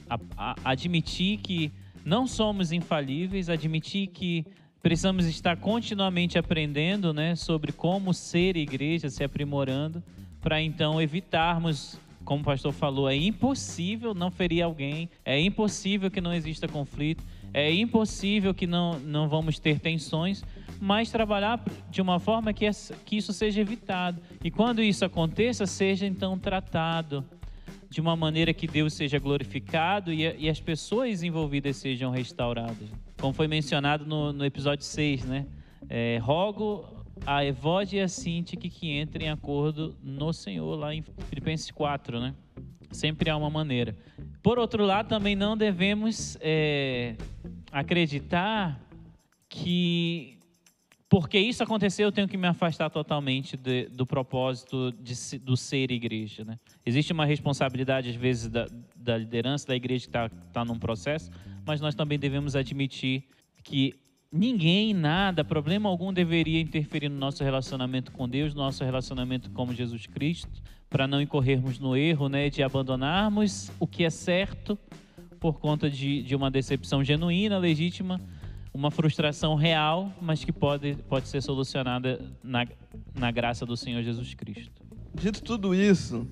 a, 0.09 0.19
a, 0.35 0.55
admitir 0.63 1.37
que 1.37 1.71
não 2.03 2.25
somos 2.25 2.71
infalíveis, 2.71 3.49
admitir 3.49 4.07
que 4.07 4.47
precisamos 4.81 5.27
estar 5.27 5.57
continuamente 5.57 6.39
aprendendo 6.39 7.13
né, 7.13 7.35
sobre 7.35 7.71
como 7.71 8.15
ser 8.15 8.57
igreja, 8.57 9.11
se 9.11 9.23
aprimorando, 9.23 10.01
para 10.41 10.59
então 10.59 10.99
evitarmos 10.99 11.99
como 12.23 12.41
o 12.41 12.45
pastor 12.45 12.71
falou, 12.71 13.09
é 13.09 13.15
impossível 13.15 14.13
não 14.13 14.31
ferir 14.31 14.61
alguém, 14.63 15.09
é 15.25 15.39
impossível 15.39 16.09
que 16.09 16.21
não 16.21 16.33
exista 16.33 16.67
conflito, 16.67 17.23
é 17.53 17.71
impossível 17.73 18.53
que 18.53 18.65
não, 18.65 18.99
não 18.99 19.27
vamos 19.27 19.59
ter 19.59 19.79
tensões, 19.79 20.43
mas 20.79 21.11
trabalhar 21.11 21.63
de 21.89 22.01
uma 22.01 22.19
forma 22.19 22.53
que, 22.53 22.69
que 23.05 23.17
isso 23.17 23.33
seja 23.33 23.61
evitado. 23.61 24.21
E 24.43 24.49
quando 24.49 24.81
isso 24.81 25.03
aconteça, 25.03 25.65
seja 25.65 26.05
então 26.05 26.39
tratado 26.39 27.25
de 27.89 27.99
uma 27.99 28.15
maneira 28.15 28.53
que 28.53 28.65
Deus 28.65 28.93
seja 28.93 29.19
glorificado 29.19 30.13
e, 30.13 30.21
e 30.39 30.49
as 30.49 30.61
pessoas 30.61 31.23
envolvidas 31.23 31.75
sejam 31.75 32.09
restauradas. 32.09 32.89
Como 33.19 33.33
foi 33.33 33.47
mencionado 33.47 34.05
no, 34.05 34.31
no 34.31 34.45
episódio 34.45 34.85
6, 34.85 35.25
né? 35.25 35.45
É, 35.89 36.17
rogo 36.21 37.00
a 37.25 37.43
Evode 37.45 37.97
e 37.97 38.01
a 38.01 38.07
Sintique 38.07 38.69
que 38.69 38.99
entrem 38.99 39.27
em 39.27 39.29
acordo 39.29 39.95
no 40.03 40.33
Senhor, 40.33 40.75
lá 40.75 40.93
em 40.93 41.03
Filipenses 41.29 41.71
4, 41.71 42.19
né? 42.19 42.35
Sempre 42.91 43.29
há 43.29 43.37
uma 43.37 43.49
maneira. 43.49 43.95
Por 44.43 44.59
outro 44.59 44.85
lado, 44.85 45.07
também 45.07 45.35
não 45.35 45.55
devemos 45.55 46.37
é, 46.41 47.15
acreditar 47.71 48.79
que 49.47 50.37
porque 51.11 51.37
isso 51.37 51.61
aconteceu, 51.61 52.07
eu 52.07 52.11
tenho 52.11 52.25
que 52.25 52.37
me 52.37 52.47
afastar 52.47 52.89
totalmente 52.89 53.57
de, 53.57 53.89
do 53.89 54.05
propósito 54.05 54.93
de, 54.93 55.39
do 55.39 55.57
ser 55.57 55.91
igreja. 55.91 56.45
Né? 56.45 56.57
Existe 56.85 57.11
uma 57.11 57.25
responsabilidade, 57.25 58.11
às 58.11 58.15
vezes, 58.15 58.47
da, 58.47 58.65
da 58.95 59.17
liderança 59.17 59.67
da 59.67 59.75
igreja 59.75 60.05
que 60.05 60.09
está 60.09 60.29
tá 60.29 60.63
num 60.63 60.79
processo, 60.79 61.29
mas 61.65 61.81
nós 61.81 61.95
também 61.95 62.17
devemos 62.17 62.55
admitir 62.55 63.25
que 63.61 63.93
ninguém, 64.31 64.93
nada, 64.93 65.43
problema 65.43 65.89
algum 65.89 66.13
deveria 66.13 66.61
interferir 66.61 67.09
no 67.09 67.17
nosso 67.17 67.43
relacionamento 67.43 68.11
com 68.11 68.29
Deus, 68.29 68.53
no 68.53 68.61
nosso 68.61 68.83
relacionamento 68.83 69.49
com 69.51 69.73
Jesus 69.73 70.07
Cristo, 70.07 70.61
para 70.89 71.05
não 71.05 71.21
incorrermos 71.21 71.77
no 71.79 71.95
erro 71.95 72.29
né, 72.29 72.49
de 72.49 72.63
abandonarmos 72.63 73.69
o 73.79 73.85
que 73.85 74.05
é 74.05 74.09
certo 74.09 74.77
por 75.39 75.59
conta 75.59 75.89
de, 75.89 76.23
de 76.23 76.35
uma 76.35 76.49
decepção 76.49 77.03
genuína, 77.03 77.57
legítima, 77.57 78.21
uma 78.73 78.89
frustração 78.89 79.55
real, 79.55 80.13
mas 80.21 80.45
que 80.45 80.51
pode, 80.51 80.95
pode 81.09 81.27
ser 81.27 81.41
solucionada 81.41 82.21
na, 82.41 82.65
na 83.13 83.31
graça 83.31 83.65
do 83.65 83.75
Senhor 83.75 84.01
Jesus 84.01 84.33
Cristo. 84.33 84.81
Dito 85.13 85.41
tudo 85.41 85.75
isso, 85.75 86.25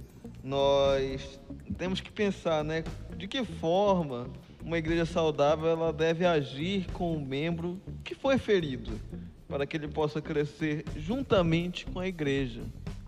nós 0.44 1.40
temos 1.78 2.00
que 2.00 2.12
pensar, 2.12 2.64
né, 2.64 2.84
de 3.18 3.28
que 3.28 3.44
forma 3.44 4.30
uma 4.64 4.78
igreja 4.78 5.06
saudável 5.06 5.68
ela 5.68 5.92
deve 5.94 6.26
agir 6.26 6.86
com 6.92 7.16
o 7.16 7.26
membro 7.26 7.82
que 8.04 8.14
foi 8.14 8.38
ferido, 8.38 9.00
para 9.48 9.66
que 9.66 9.78
ele 9.78 9.88
possa 9.88 10.22
crescer 10.22 10.86
juntamente 10.96 11.86
com 11.86 12.00
a 12.00 12.08
igreja. 12.08 12.62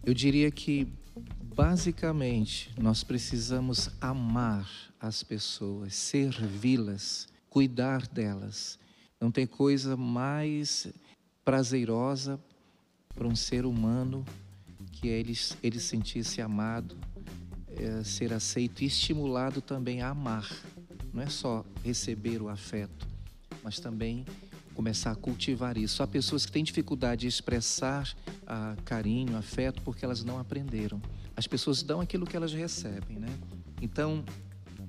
Eu 0.03 0.13
diria 0.13 0.50
que 0.50 0.88
basicamente 1.55 2.72
nós 2.79 3.03
precisamos 3.03 3.89
amar 4.00 4.70
as 5.00 5.24
pessoas, 5.24 5.93
servi-las, 5.93 7.27
cuidar 7.50 8.08
delas. 8.08 8.79
Não 9.20 9.29
tem 9.29 9.46
coisa 9.46 9.96
mais 9.98 10.88
prazerosa 11.43 12.39
para 13.13 13.27
um 13.27 13.36
ser 13.36 13.65
humano 13.65 14.25
que 14.91 15.10
é 15.10 15.20
ele, 15.20 15.34
ele 15.62 15.79
sentir-se 15.79 16.41
amado, 16.41 16.98
é, 17.75 18.03
ser 18.03 18.34
aceito 18.34 18.84
e 18.84 18.86
estimulado 18.86 19.62
também 19.62 20.01
a 20.01 20.10
amar 20.10 20.48
não 21.13 21.22
é 21.22 21.27
só 21.27 21.65
receber 21.84 22.41
o 22.41 22.50
afeto, 22.50 23.08
mas 23.63 23.80
também 23.80 24.25
começar 24.74 25.12
a 25.12 25.15
cultivar 25.15 25.77
isso. 25.77 26.01
Há 26.01 26.08
pessoas 26.08 26.46
que 26.46 26.51
têm 26.51 26.63
dificuldade 26.63 27.22
de 27.22 27.27
expressar 27.27 28.10
ah, 28.48 28.75
carinho, 28.86 29.38
afeto, 29.38 29.82
porque 29.82 30.03
elas 30.03 30.24
não 30.24 30.39
aprenderam. 30.39 31.01
As 31.36 31.48
pessoas 31.48 31.84
dão 31.84 32.01
aquilo 32.01 32.25
que 32.25 32.36
elas 32.36 32.53
recebem, 32.53 33.20
né? 33.20 33.30
Então, 33.82 34.24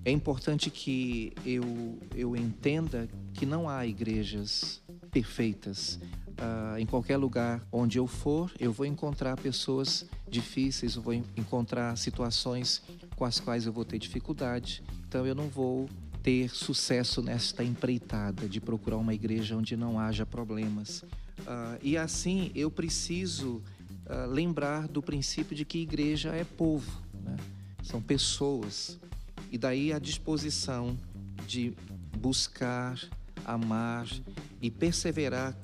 é 0.04 0.10
importante 0.10 0.70
que 0.70 1.32
eu, 1.44 1.98
eu 2.14 2.36
entenda 2.36 3.08
que 3.34 3.46
não 3.46 3.68
há 3.68 3.86
igrejas 3.86 4.80
perfeitas. 5.10 5.98
Ah, 6.38 6.76
em 6.78 6.86
qualquer 6.86 7.16
lugar 7.16 7.62
onde 7.70 7.98
eu 7.98 8.06
for, 8.06 8.50
eu 8.58 8.72
vou 8.72 8.86
encontrar 8.86 9.36
pessoas 9.36 10.06
difíceis, 10.28 10.96
eu 10.96 11.02
vou 11.02 11.12
encontrar 11.12 11.96
situações 11.96 12.82
com 13.14 13.24
as 13.24 13.38
quais 13.38 13.66
eu 13.66 13.72
vou 13.72 13.84
ter 13.84 13.98
dificuldade. 13.98 14.82
Então, 15.06 15.26
eu 15.26 15.34
não 15.34 15.48
vou 15.48 15.88
ter 16.22 16.50
sucesso 16.50 17.20
nesta 17.20 17.64
empreitada 17.64 18.48
de 18.48 18.60
procurar 18.60 18.96
uma 18.96 19.12
igreja 19.12 19.56
onde 19.56 19.76
não 19.76 19.98
haja 19.98 20.24
problemas. 20.24 21.02
Uh, 21.40 21.78
e 21.82 21.96
assim 21.96 22.52
eu 22.54 22.70
preciso 22.70 23.62
uh, 24.06 24.30
lembrar 24.30 24.86
do 24.86 25.02
princípio 25.02 25.56
de 25.56 25.64
que 25.64 25.78
igreja 25.78 26.30
é 26.30 26.44
povo, 26.44 27.02
né? 27.12 27.36
são 27.82 28.00
pessoas. 28.00 28.98
E 29.50 29.58
daí 29.58 29.92
a 29.92 29.98
disposição 29.98 30.96
de 31.46 31.74
buscar, 32.16 32.98
amar 33.44 34.06
e 34.60 34.70
perseverar 34.70 35.56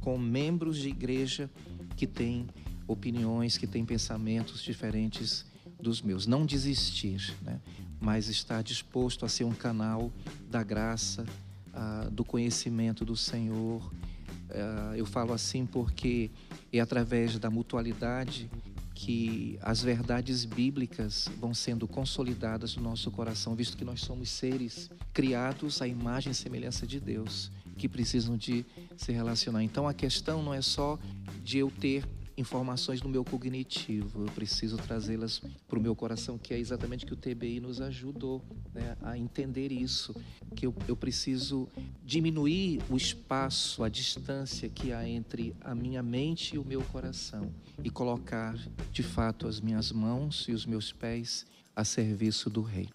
com 0.00 0.16
membros 0.16 0.78
de 0.78 0.88
igreja 0.88 1.50
que 1.94 2.06
têm 2.06 2.48
opiniões, 2.88 3.58
que 3.58 3.66
têm 3.66 3.84
pensamentos 3.84 4.62
diferentes 4.62 5.44
dos 5.78 6.00
meus. 6.00 6.26
Não 6.26 6.46
desistir. 6.46 7.34
Né? 7.42 7.60
Mas 8.00 8.28
está 8.28 8.62
disposto 8.62 9.24
a 9.24 9.28
ser 9.28 9.44
um 9.44 9.52
canal 9.52 10.10
da 10.50 10.62
graça, 10.62 11.24
uh, 11.68 12.10
do 12.10 12.24
conhecimento 12.24 13.04
do 13.04 13.16
Senhor. 13.16 13.84
Uh, 14.50 14.94
eu 14.96 15.06
falo 15.06 15.32
assim 15.32 15.66
porque 15.66 16.30
é 16.72 16.80
através 16.80 17.38
da 17.38 17.50
mutualidade 17.50 18.50
que 18.94 19.58
as 19.62 19.82
verdades 19.82 20.44
bíblicas 20.44 21.26
vão 21.38 21.54
sendo 21.54 21.88
consolidadas 21.88 22.76
no 22.76 22.82
nosso 22.82 23.10
coração, 23.10 23.54
visto 23.54 23.76
que 23.76 23.84
nós 23.84 24.00
somos 24.00 24.28
seres 24.28 24.90
criados 25.12 25.80
à 25.80 25.88
imagem 25.88 26.32
e 26.32 26.34
semelhança 26.34 26.86
de 26.86 27.00
Deus, 27.00 27.50
que 27.78 27.88
precisam 27.88 28.36
de 28.36 28.66
se 28.98 29.10
relacionar. 29.10 29.62
Então 29.62 29.88
a 29.88 29.94
questão 29.94 30.42
não 30.42 30.52
é 30.52 30.60
só 30.60 30.98
de 31.42 31.58
eu 31.58 31.70
ter 31.70 32.04
informações 32.40 33.02
no 33.02 33.08
meu 33.08 33.24
cognitivo, 33.24 34.22
eu 34.22 34.32
preciso 34.32 34.76
trazê-las 34.76 35.40
para 35.68 35.78
o 35.78 35.82
meu 35.82 35.94
coração, 35.94 36.38
que 36.38 36.54
é 36.54 36.58
exatamente 36.58 37.06
que 37.06 37.12
o 37.12 37.16
TBI 37.16 37.60
nos 37.60 37.80
ajudou 37.80 38.42
né, 38.74 38.96
a 39.02 39.16
entender 39.16 39.70
isso, 39.70 40.14
que 40.56 40.66
eu, 40.66 40.74
eu 40.88 40.96
preciso 40.96 41.68
diminuir 42.04 42.80
o 42.88 42.96
espaço, 42.96 43.84
a 43.84 43.88
distância 43.88 44.68
que 44.68 44.92
há 44.92 45.08
entre 45.08 45.54
a 45.60 45.74
minha 45.74 46.02
mente 46.02 46.56
e 46.56 46.58
o 46.58 46.64
meu 46.64 46.82
coração 46.82 47.52
e 47.84 47.90
colocar 47.90 48.56
de 48.90 49.02
fato 49.02 49.46
as 49.46 49.60
minhas 49.60 49.92
mãos 49.92 50.46
e 50.48 50.52
os 50.52 50.66
meus 50.66 50.92
pés 50.92 51.46
a 51.76 51.84
serviço 51.84 52.50
do 52.50 52.62
Rei. 52.62 52.88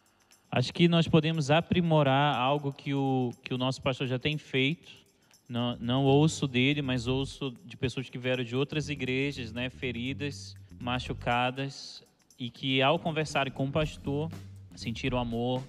Acho 0.52 0.74
que 0.74 0.88
nós 0.88 1.08
podemos 1.08 1.52
aprimorar 1.52 2.36
algo 2.36 2.72
que 2.72 2.94
o, 2.94 3.32
que 3.44 3.54
o 3.54 3.58
nosso 3.58 3.82
pastor 3.82 4.08
já 4.08 4.18
tem 4.18 4.38
feito 4.38 5.05
não, 5.48 5.78
não 5.78 6.04
ouço 6.04 6.48
dele, 6.48 6.82
mas 6.82 7.08
ouço 7.08 7.54
de 7.64 7.78
pessoas 7.78 8.10
que 8.10 8.18
vieram 8.18 8.44
de 8.44 8.56
outras 8.56 8.90
igrejas, 8.90 9.52
né, 9.52 9.70
feridas, 9.70 10.56
machucadas, 10.80 12.04
e 12.38 12.50
que 12.50 12.82
ao 12.82 13.00
conversarem 13.00 13.54
com 13.54 13.66
o 13.66 13.72
pastor 13.72 14.30
sentiram 14.76 15.18
amor, 15.18 15.64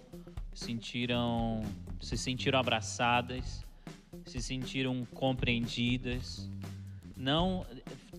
sentiram, 0.52 1.62
se 2.00 2.16
sentiram 2.16 2.58
abraçadas, 2.58 3.64
se 4.24 4.40
sentiram 4.40 5.04
compreendidas. 5.14 6.50
Não, 7.16 7.64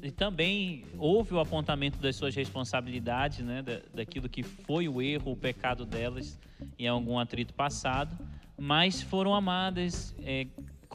e 0.01 0.11
também 0.11 0.85
houve 0.97 1.33
o 1.33 1.39
apontamento 1.39 1.99
das 1.99 2.15
suas 2.15 2.35
responsabilidades, 2.35 3.39
né, 3.39 3.61
da, 3.61 3.81
daquilo 3.93 4.29
que 4.29 4.43
foi 4.43 4.87
o 4.87 5.01
erro, 5.01 5.33
o 5.33 5.37
pecado 5.37 5.85
delas 5.85 6.39
em 6.79 6.87
algum 6.87 7.19
atrito 7.19 7.53
passado, 7.53 8.17
mas 8.57 9.01
foram 9.01 9.35
amadas, 9.35 10.15
é, 10.23 10.47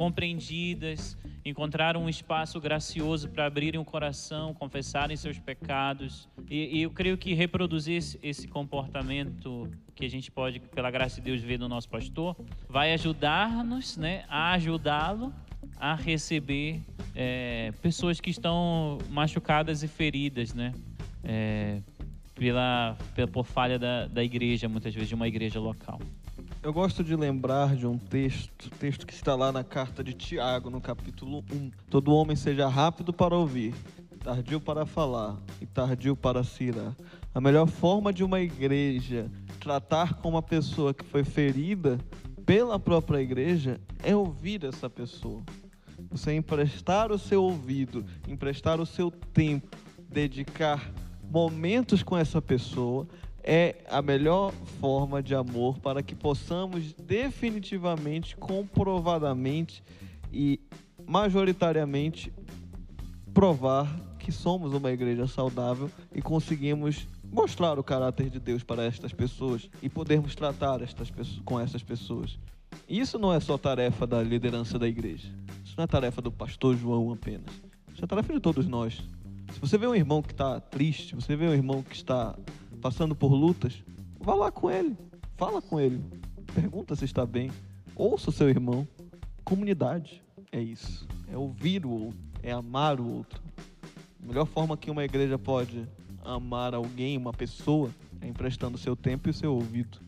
compreendidas, 0.03 1.17
encontraram 1.45 2.03
um 2.03 2.09
espaço 2.09 2.61
gracioso 2.61 3.29
para 3.29 3.47
abrirem 3.47 3.81
o 3.81 3.85
coração, 3.85 4.53
confessarem 4.53 5.17
seus 5.17 5.39
pecados. 5.39 6.29
E, 6.51 6.79
e 6.79 6.83
eu 6.83 6.91
creio 6.91 7.17
que 7.17 7.35
reproduzir 7.35 7.99
esse, 7.99 8.19
esse, 8.21 8.49
comportamento 8.49 9.71
que 9.95 10.05
a 10.05 10.11
gente 10.11 10.29
pode, 10.29 10.59
pela 10.59 10.91
graça 10.91 11.21
de 11.21 11.27
Deus, 11.27 11.41
ver 11.41 11.57
no 11.57 11.69
nosso 11.69 11.89
pastor, 11.89 12.35
vai 12.69 12.93
ajudar-nos 12.95 13.97
né, 13.97 14.25
a 14.29 14.55
ajudá-lo 14.55 15.33
a 15.77 15.95
receber 15.95 16.81
é, 17.15 17.73
pessoas 17.81 18.21
que 18.21 18.31
estão 18.31 18.99
machucadas 19.09 19.85
e 19.85 19.89
feridas, 19.89 20.53
né? 20.53 20.75
É, 21.23 21.81
pela, 22.35 22.97
pela, 23.15 23.29
por 23.29 23.47
falha 23.47 23.79
da, 23.79 24.09
da 24.09 24.25
igreja, 24.25 24.69
muitas 24.69 24.93
vezes, 24.93 25.09
de 25.09 25.15
uma 25.15 25.29
igreja 25.29 25.61
local. 25.61 26.01
Eu 26.63 26.73
gosto 26.73 27.03
de 27.03 27.17
lembrar 27.17 27.75
de 27.75 27.89
um 27.89 27.99
texto, 27.99 28.71
texto 28.79 29.05
que 29.05 29.13
está 29.13 29.35
lá 29.35 29.51
na 29.51 29.65
carta 29.65 30.03
de 30.05 30.15
Tiago, 30.15 30.71
no 30.71 30.81
capítulo 30.81 31.45
1. 31.53 31.73
Todo 31.91 32.15
homem 32.15 32.37
seja 32.37 32.69
rápido 32.69 33.13
para 33.13 33.35
ouvir, 33.35 33.75
tardio 34.23 34.61
para 34.61 34.87
falar 34.87 35.37
e 35.61 35.67
tardio 35.67 36.15
para 36.15 36.45
se 36.45 36.63
irar. 36.63 36.95
A 37.35 37.41
melhor 37.41 37.67
forma 37.67 38.13
de 38.13 38.23
uma 38.23 38.41
igreja 38.41 39.29
tratar 39.59 40.15
com 40.15 40.29
uma 40.29 40.43
pessoa 40.43 40.95
que 40.95 41.05
foi 41.05 41.25
ferida 41.25 41.99
pela 42.47 42.79
própria 42.79 43.19
igreja 43.19 43.81
é 44.01 44.15
ouvir 44.15 44.63
essa 44.65 44.89
pessoa. 44.89 45.43
Você 46.13 46.33
emprestar 46.33 47.11
o 47.11 47.19
seu 47.19 47.43
ouvido, 47.43 48.07
emprestar 48.29 48.81
o 48.81 48.87
seu 48.87 49.11
tempo, 49.11 49.77
dedicar 50.09 50.93
momentos 51.29 52.05
com 52.05 52.17
essa 52.17 52.41
pessoa 52.41 53.09
é 53.43 53.77
a 53.89 54.01
melhor 54.01 54.53
forma 54.81 55.23
de 55.23 55.35
amor 55.35 55.79
para 55.79 56.03
que 56.03 56.15
possamos 56.15 56.93
definitivamente, 56.93 58.37
comprovadamente 58.37 59.83
e 60.33 60.61
majoritariamente 61.07 62.33
provar 63.35 63.89
que 64.19 64.31
somos 64.31 64.73
uma 64.73 64.93
igreja 64.93 65.27
saudável 65.27 65.91
e 66.15 66.23
conseguimos 66.23 67.09
mostrar 67.25 67.79
o 67.79 67.83
caráter 67.83 68.31
de 68.31 68.39
Deus 68.39 68.63
para 68.63 68.85
estas 68.85 69.13
pessoas 69.13 69.69
e 69.83 69.89
podermos 69.89 70.35
tratar 70.35 70.81
estas 70.83 71.11
pessoas, 71.11 71.41
com 71.45 71.59
essas 71.59 71.83
pessoas. 71.83 72.39
Isso 72.89 73.19
não 73.19 73.33
é 73.33 73.41
só 73.41 73.59
tarefa 73.59 74.07
da 74.07 74.23
liderança 74.23 74.79
da 74.79 74.87
igreja. 74.87 75.29
Isso 75.65 75.75
não 75.77 75.85
é 75.85 75.87
tarefa 75.87 76.21
do 76.23 76.31
pastor 76.31 76.77
João 76.77 77.13
apenas. 77.13 77.51
Isso 77.93 78.05
é 78.05 78.07
tarefa 78.07 78.33
de 78.33 78.41
todos 78.41 78.67
nós. 78.67 79.03
Se 79.53 79.61
você 79.61 79.77
vê 79.77 79.87
um 79.87 79.95
irmão 79.95 80.23
que 80.23 80.33
está 80.33 80.61
triste, 80.61 81.15
você 81.15 81.35
vê 81.35 81.47
um 81.47 81.55
irmão 81.55 81.83
que 81.83 81.95
está 81.95 82.37
passando 82.83 83.15
por 83.15 83.33
lutas, 83.33 83.75
vá 84.19 84.35
lá 84.35 84.51
com 84.51 84.69
ele, 84.69 84.97
fala 85.37 85.63
com 85.63 85.79
ele, 85.79 86.03
pergunta 86.53 86.97
se 86.97 87.05
está 87.05 87.25
bem, 87.25 87.51
ouça 87.95 88.31
o 88.31 88.33
seu 88.33 88.51
irmão. 88.51 88.87
Comunidade 89.45 90.21
é 90.51 90.61
isso, 90.61 91.07
é 91.33 91.37
ouvir 91.39 91.87
o 91.87 91.91
outro, 91.91 92.19
é 92.43 92.51
amar 92.51 93.01
o 93.01 93.09
outro. 93.09 93.41
A 94.21 94.27
melhor 94.27 94.47
forma 94.47 94.77
que 94.77 94.91
uma 94.91 95.05
igreja 95.05 95.39
pode 95.39 95.87
amar 96.25 96.75
alguém, 96.75 97.17
uma 97.17 97.33
pessoa, 97.33 97.89
é 98.21 98.27
emprestando 98.27 98.77
seu 98.77 98.97
tempo 98.97 99.31
e 99.31 99.33
seu 99.33 99.55
ouvido. 99.55 99.99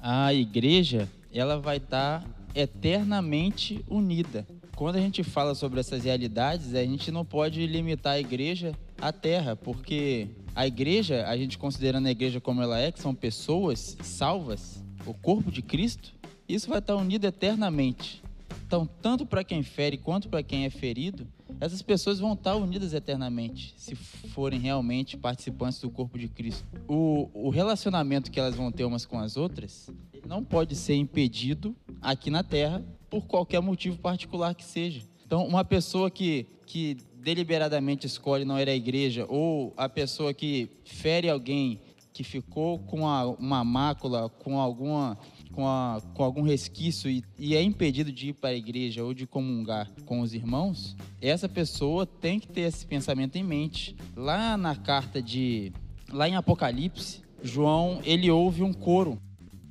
A 0.00 0.32
igreja, 0.32 1.08
ela 1.32 1.58
vai 1.58 1.78
estar 1.78 2.24
eternamente 2.54 3.84
unida. 3.88 4.46
Quando 4.76 4.96
a 4.96 5.00
gente 5.00 5.24
fala 5.24 5.54
sobre 5.54 5.80
essas 5.80 6.04
realidades, 6.04 6.74
a 6.74 6.82
gente 6.84 7.10
não 7.10 7.24
pode 7.24 7.66
limitar 7.66 8.14
a 8.14 8.20
igreja 8.20 8.72
à 9.00 9.12
terra, 9.12 9.56
porque 9.56 10.28
a 10.54 10.66
igreja, 10.66 11.26
a 11.26 11.36
gente 11.36 11.58
considerando 11.58 12.06
a 12.06 12.10
igreja 12.10 12.40
como 12.40 12.62
ela 12.62 12.78
é, 12.78 12.92
que 12.92 13.00
são 13.00 13.14
pessoas 13.14 13.96
salvas, 14.02 14.82
o 15.06 15.14
corpo 15.14 15.50
de 15.50 15.62
Cristo, 15.62 16.14
isso 16.48 16.68
vai 16.68 16.78
estar 16.78 16.96
unido 16.96 17.24
eternamente. 17.24 18.22
Então, 18.66 18.88
tanto 19.00 19.26
para 19.26 19.44
quem 19.44 19.62
fere 19.62 19.96
quanto 19.96 20.28
para 20.28 20.42
quem 20.42 20.64
é 20.64 20.70
ferido, 20.70 21.26
essas 21.60 21.82
pessoas 21.82 22.18
vão 22.18 22.32
estar 22.32 22.56
unidas 22.56 22.94
eternamente, 22.94 23.74
se 23.76 23.94
forem 23.94 24.58
realmente 24.58 25.16
participantes 25.16 25.80
do 25.80 25.90
corpo 25.90 26.18
de 26.18 26.28
Cristo. 26.28 26.64
O, 26.88 27.28
o 27.34 27.50
relacionamento 27.50 28.30
que 28.30 28.40
elas 28.40 28.54
vão 28.54 28.72
ter 28.72 28.84
umas 28.84 29.04
com 29.04 29.18
as 29.18 29.36
outras 29.36 29.90
não 30.26 30.42
pode 30.42 30.74
ser 30.74 30.94
impedido 30.94 31.76
aqui 32.00 32.30
na 32.30 32.42
Terra 32.42 32.82
por 33.10 33.26
qualquer 33.26 33.60
motivo 33.60 33.98
particular 33.98 34.54
que 34.54 34.64
seja. 34.64 35.02
Então, 35.26 35.46
uma 35.46 35.64
pessoa 35.64 36.10
que, 36.10 36.46
que 36.66 36.96
deliberadamente 37.22 38.06
escolhe 38.06 38.44
não 38.44 38.58
ir 38.58 38.68
à 38.68 38.74
igreja, 38.74 39.24
ou 39.28 39.72
a 39.76 39.88
pessoa 39.88 40.34
que 40.34 40.68
fere 40.84 41.28
alguém 41.28 41.80
que 42.12 42.22
ficou 42.22 42.78
com 42.80 43.08
a, 43.08 43.26
uma 43.26 43.64
mácula, 43.64 44.28
com 44.28 44.60
alguma 44.60 45.16
com, 45.52 45.66
a, 45.66 46.00
com 46.14 46.24
algum 46.24 46.42
resquício 46.42 47.10
e, 47.10 47.22
e, 47.38 47.54
é 47.54 47.62
impedido 47.62 48.10
de 48.10 48.28
ir 48.28 48.32
para 48.32 48.50
a 48.50 48.54
igreja 48.54 49.04
ou 49.04 49.12
de 49.12 49.26
comungar 49.26 49.90
com 50.06 50.20
os 50.20 50.32
irmãos, 50.32 50.96
essa 51.20 51.48
pessoa 51.48 52.06
tem 52.06 52.40
que 52.40 52.48
ter 52.48 52.62
esse 52.62 52.86
pensamento 52.86 53.36
em 53.36 53.44
mente. 53.44 53.94
Lá 54.16 54.56
na 54.56 54.74
carta 54.74 55.22
de. 55.22 55.72
Lá 56.10 56.28
em 56.28 56.36
Apocalipse, 56.36 57.22
João 57.42 58.00
ele 58.04 58.30
ouve 58.30 58.62
um 58.62 58.72
coro 58.72 59.18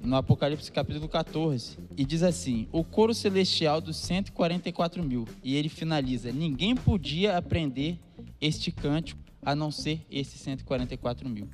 no 0.03 0.15
Apocalipse 0.15 0.71
capítulo 0.71 1.07
14, 1.07 1.77
e 1.97 2.03
diz 2.03 2.23
assim: 2.23 2.67
O 2.71 2.83
coro 2.83 3.13
celestial 3.13 3.79
dos 3.79 3.97
144 3.97 5.03
mil. 5.03 5.27
E 5.43 5.55
ele 5.55 5.69
finaliza: 5.69 6.31
Ninguém 6.31 6.75
podia 6.75 7.37
aprender 7.37 7.99
este 8.39 8.71
cântico 8.71 9.21
a 9.41 9.55
não 9.55 9.71
ser 9.71 10.05
esses 10.09 10.39
144 10.41 11.27
mil. 11.27 11.47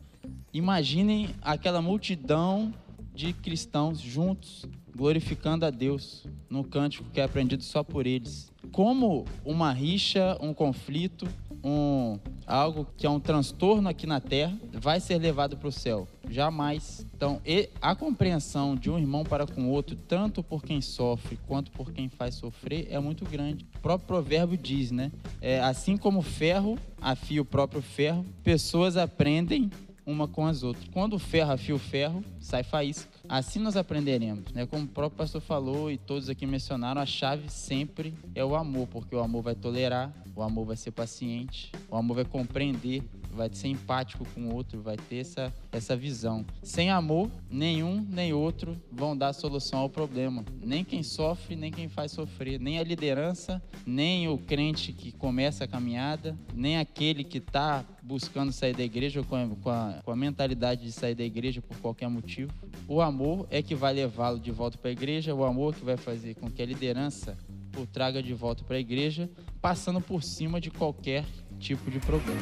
Imaginem 0.53 1.29
aquela 1.41 1.81
multidão 1.81 2.73
de 3.13 3.33
cristãos 3.33 3.99
juntos, 3.99 4.65
glorificando 4.95 5.65
a 5.65 5.71
Deus 5.71 6.25
no 6.49 6.63
cântico 6.63 7.09
que 7.11 7.19
é 7.19 7.23
aprendido 7.23 7.63
só 7.63 7.83
por 7.83 8.05
eles. 8.05 8.51
Como 8.71 9.25
uma 9.43 9.73
rixa, 9.73 10.37
um 10.39 10.53
conflito, 10.53 11.27
um 11.63 12.19
algo 12.45 12.87
que 12.95 13.07
é 13.07 13.09
um 13.09 13.19
transtorno 13.19 13.89
aqui 13.89 14.05
na 14.05 14.21
terra 14.21 14.55
vai 14.71 14.99
ser 14.99 15.17
levado 15.17 15.57
para 15.57 15.67
o 15.67 15.71
céu. 15.71 16.07
Jamais. 16.29 17.06
Então, 17.17 17.41
a 17.81 17.95
compreensão 17.95 18.75
de 18.75 18.91
um 18.91 18.99
irmão 18.99 19.23
para 19.23 19.47
com 19.47 19.63
o 19.63 19.71
outro, 19.71 19.95
tanto 19.95 20.43
por 20.43 20.63
quem 20.63 20.79
sofre 20.81 21.39
quanto 21.47 21.71
por 21.71 21.91
quem 21.91 22.07
faz 22.07 22.35
sofrer, 22.35 22.87
é 22.91 22.99
muito 22.99 23.25
grande. 23.25 23.65
O 23.75 23.79
próprio 23.79 24.05
provérbio 24.05 24.55
diz, 24.55 24.91
né? 24.91 25.11
É, 25.41 25.59
assim 25.59 25.97
como 25.97 26.21
ferro 26.21 26.77
afia 27.01 27.41
o 27.41 27.45
próprio 27.45 27.81
ferro, 27.81 28.23
pessoas 28.43 28.97
aprendem 28.97 29.71
uma 30.05 30.27
com 30.27 30.45
as 30.45 30.61
outras. 30.61 30.87
Quando 30.93 31.13
o 31.13 31.19
ferro 31.19 31.53
afia 31.53 31.73
o 31.73 31.79
ferro, 31.79 32.23
sai 32.39 32.61
faísca. 32.61 33.09
Assim 33.27 33.57
nós 33.59 33.75
aprenderemos. 33.75 34.53
Né? 34.53 34.67
Como 34.67 34.83
o 34.83 34.87
próprio 34.87 35.17
pastor 35.17 35.41
falou 35.41 35.91
e 35.91 35.97
todos 35.97 36.29
aqui 36.29 36.45
mencionaram, 36.45 37.01
a 37.01 37.05
chave 37.05 37.49
sempre 37.49 38.13
é 38.35 38.45
o 38.45 38.55
amor, 38.55 38.87
porque 38.87 39.15
o 39.15 39.19
amor 39.19 39.41
vai 39.41 39.55
tolerar, 39.55 40.13
o 40.35 40.43
amor 40.43 40.67
vai 40.67 40.77
ser 40.77 40.91
paciente, 40.91 41.71
o 41.89 41.95
amor 41.97 42.15
vai 42.15 42.25
compreender, 42.25 43.03
vai 43.37 43.49
ser 43.53 43.67
empático 43.67 44.25
com 44.33 44.41
o 44.41 44.55
outro, 44.55 44.81
vai 44.81 44.97
ter 44.97 45.17
essa, 45.17 45.53
essa 45.71 45.95
visão. 45.95 46.43
Sem 46.63 46.89
amor, 46.89 47.29
nenhum 47.49 48.05
nem 48.09 48.33
outro 48.33 48.75
vão 48.91 49.15
dar 49.15 49.31
solução 49.31 49.79
ao 49.79 49.89
problema. 49.89 50.43
Nem 50.61 50.83
quem 50.83 51.03
sofre, 51.03 51.55
nem 51.55 51.71
quem 51.71 51.87
faz 51.87 52.11
sofrer. 52.11 52.59
Nem 52.59 52.79
a 52.79 52.83
liderança, 52.83 53.61
nem 53.85 54.27
o 54.27 54.37
crente 54.37 54.91
que 54.91 55.11
começa 55.11 55.63
a 55.63 55.67
caminhada, 55.67 56.35
nem 56.53 56.77
aquele 56.77 57.23
que 57.23 57.37
está 57.37 57.85
buscando 58.01 58.51
sair 58.51 58.75
da 58.75 58.83
igreja 58.83 59.21
com 59.23 59.35
a, 59.35 59.47
com, 59.47 59.69
a, 59.69 60.01
com 60.03 60.11
a 60.11 60.15
mentalidade 60.15 60.83
de 60.83 60.91
sair 60.91 61.13
da 61.13 61.23
igreja 61.23 61.61
por 61.61 61.77
qualquer 61.77 62.09
motivo. 62.09 62.51
O 62.87 63.01
amor 63.01 63.47
é 63.51 63.61
que 63.61 63.75
vai 63.75 63.93
levá-lo 63.93 64.39
de 64.39 64.51
volta 64.51 64.77
para 64.77 64.89
a 64.89 64.93
igreja, 64.93 65.35
o 65.35 65.43
amor 65.43 65.75
que 65.75 65.85
vai 65.85 65.97
fazer 65.97 66.35
com 66.35 66.49
que 66.49 66.61
a 66.61 66.65
liderança 66.65 67.37
o 67.77 67.85
traga 67.85 68.21
de 68.21 68.33
volta 68.33 68.63
para 68.63 68.77
a 68.77 68.79
igreja, 68.79 69.29
passando 69.61 70.01
por 70.01 70.23
cima 70.23 70.59
de 70.59 70.71
qualquer 70.71 71.25
tipo 71.59 71.89
de 71.89 71.99
problema. 71.99 72.41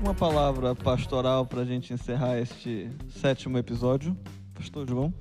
Uma 0.00 0.14
palavra 0.14 0.74
pastoral 0.74 1.46
para 1.46 1.62
a 1.62 1.64
gente 1.64 1.92
encerrar 1.92 2.38
este 2.38 2.90
sétimo 3.08 3.58
episódio. 3.58 4.16
Pastor 4.54 4.88
João. 4.88 5.14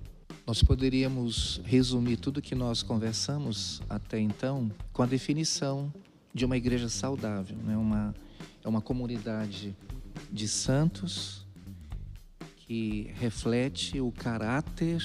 Nós 0.45 0.63
poderíamos 0.63 1.61
resumir 1.63 2.17
tudo 2.17 2.41
que 2.41 2.55
nós 2.55 2.81
conversamos 2.81 3.83
até 3.87 4.19
então 4.19 4.71
com 4.91 5.03
a 5.03 5.05
definição 5.05 5.93
de 6.33 6.43
uma 6.43 6.57
igreja 6.57 6.89
saudável, 6.89 7.55
né? 7.57 7.77
uma, 7.77 8.15
é 8.63 8.67
uma 8.67 8.81
comunidade 8.81 9.75
de 10.31 10.47
santos 10.47 11.45
que 12.55 13.11
reflete 13.19 14.01
o 14.01 14.11
caráter 14.11 15.03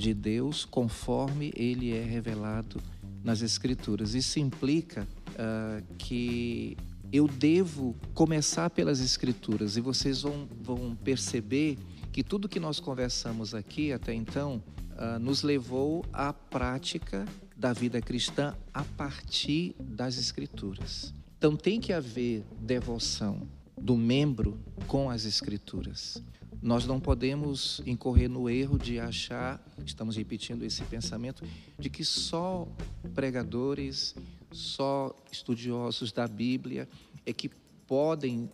de 0.00 0.14
Deus 0.14 0.64
conforme 0.64 1.52
ele 1.54 1.92
é 1.92 2.02
revelado 2.02 2.80
nas 3.22 3.42
Escrituras. 3.42 4.14
Isso 4.14 4.40
implica 4.40 5.06
uh, 5.30 5.96
que 5.98 6.76
eu 7.12 7.28
devo 7.28 7.94
começar 8.14 8.70
pelas 8.70 9.00
Escrituras 9.00 9.76
e 9.76 9.80
vocês 9.80 10.22
vão, 10.22 10.48
vão 10.62 10.96
perceber 10.96 11.78
que 12.12 12.24
tudo 12.24 12.48
que 12.48 12.58
nós 12.58 12.80
conversamos 12.80 13.54
aqui 13.54 13.92
até 13.92 14.14
então 14.14 14.62
uh, 14.92 15.18
nos 15.18 15.42
levou 15.42 16.04
à 16.12 16.32
prática 16.32 17.26
da 17.56 17.72
vida 17.72 18.00
cristã 18.00 18.56
a 18.72 18.82
partir 18.82 19.76
das 19.78 20.18
Escrituras. 20.18 21.12
Então 21.36 21.56
tem 21.56 21.78
que 21.80 21.92
haver 21.92 22.42
devoção 22.58 23.46
do 23.78 23.96
membro 23.96 24.58
com 24.86 25.10
as 25.10 25.24
Escrituras. 25.24 26.22
Nós 26.62 26.86
não 26.86 27.00
podemos 27.00 27.80
incorrer 27.86 28.28
no 28.28 28.48
erro 28.48 28.78
de 28.78 29.00
achar, 29.00 29.64
estamos 29.86 30.16
repetindo 30.16 30.62
esse 30.62 30.82
pensamento, 30.84 31.42
de 31.78 31.88
que 31.88 32.04
só 32.04 32.68
pregadores, 33.14 34.14
só 34.52 35.14
estudiosos 35.32 36.12
da 36.12 36.28
Bíblia 36.28 36.86
é 37.24 37.32
que 37.32 37.48
podem 37.86 38.50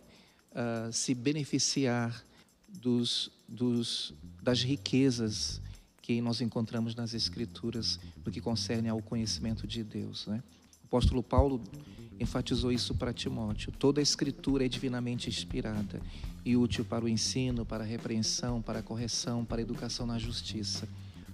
uh, 0.51 0.91
se 0.91 1.13
beneficiar 1.13 2.25
dos, 2.67 3.29
dos, 3.47 4.13
das 4.41 4.61
riquezas 4.61 5.61
que 6.01 6.21
nós 6.21 6.39
encontramos 6.39 6.95
nas 6.95 7.13
Escrituras 7.13 7.99
no 8.25 8.31
que 8.31 8.39
concerne 8.39 8.87
ao 8.87 9.01
conhecimento 9.01 9.67
de 9.67 9.83
Deus. 9.83 10.25
Né? 10.27 10.41
O 10.83 10.85
apóstolo 10.85 11.21
Paulo 11.21 11.61
enfatizou 12.17 12.71
isso 12.71 12.95
para 12.95 13.11
Timóteo. 13.11 13.73
Toda 13.73 13.99
a 13.99 14.03
Escritura 14.03 14.65
é 14.65 14.69
divinamente 14.69 15.29
inspirada 15.29 16.01
e 16.47 16.55
útil 16.55 16.85
para 16.85 17.03
o 17.03 17.09
ensino, 17.09 17.65
para 17.65 17.83
a 17.83 17.87
repreensão, 17.87 18.61
para 18.61 18.79
a 18.79 18.83
correção, 18.83 19.43
para 19.43 19.59
a 19.59 19.61
educação 19.61 20.05
na 20.05 20.17
justiça 20.17 20.87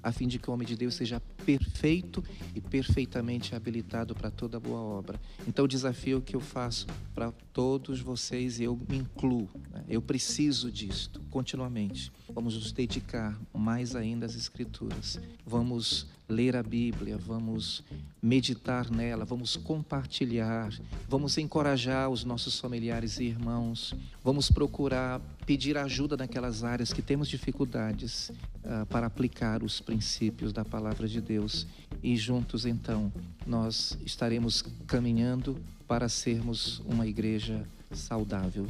a 0.03 0.11
fim 0.11 0.27
de 0.27 0.37
que 0.37 0.49
o 0.49 0.53
homem 0.53 0.67
de 0.67 0.75
Deus 0.75 0.95
seja 0.95 1.21
perfeito 1.45 2.21
e 2.53 2.59
perfeitamente 2.59 3.55
habilitado 3.55 4.13
para 4.13 4.29
toda 4.29 4.59
boa 4.59 4.79
obra. 4.79 5.19
Então, 5.47 5.63
o 5.63 5.67
desafio 5.67 6.21
que 6.21 6.35
eu 6.35 6.41
faço 6.41 6.85
para 7.15 7.31
todos 7.53 8.01
vocês, 8.01 8.59
e 8.59 8.63
eu 8.63 8.77
me 8.89 8.97
incluo, 8.97 9.49
né? 9.71 9.85
eu 9.87 10.01
preciso 10.01 10.69
disto 10.69 11.21
continuamente. 11.29 12.11
Vamos 12.33 12.55
nos 12.55 12.71
dedicar 12.71 13.39
mais 13.53 13.95
ainda 13.95 14.25
às 14.25 14.35
Escrituras. 14.35 15.19
Vamos 15.45 16.07
ler 16.27 16.55
a 16.55 16.63
Bíblia, 16.63 17.17
vamos 17.17 17.83
meditar 18.21 18.89
nela, 18.89 19.23
vamos 19.23 19.55
compartilhar, 19.55 20.73
vamos 21.07 21.37
encorajar 21.37 22.09
os 22.09 22.23
nossos 22.23 22.59
familiares 22.59 23.19
e 23.19 23.25
irmãos, 23.25 23.93
vamos 24.23 24.49
procurar 24.49 25.21
pedir 25.45 25.77
ajuda 25.77 26.17
naquelas 26.17 26.63
áreas 26.63 26.91
que 26.91 27.01
temos 27.01 27.27
dificuldades 27.27 28.29
uh, 28.29 28.85
para 28.87 29.05
aplicar 29.05 29.61
os 29.61 29.79
princípios 29.79 30.51
da 30.53 30.63
palavra 30.63 31.07
de 31.07 31.21
Deus 31.21 31.67
e 32.01 32.15
juntos 32.15 32.65
então 32.65 33.11
nós 33.45 33.97
estaremos 34.05 34.63
caminhando 34.87 35.57
para 35.87 36.09
sermos 36.09 36.79
uma 36.79 37.05
igreja 37.05 37.67
saudável. 37.91 38.65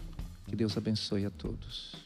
Que 0.48 0.56
Deus 0.56 0.76
abençoe 0.76 1.26
a 1.26 1.30
todos. 1.30 2.03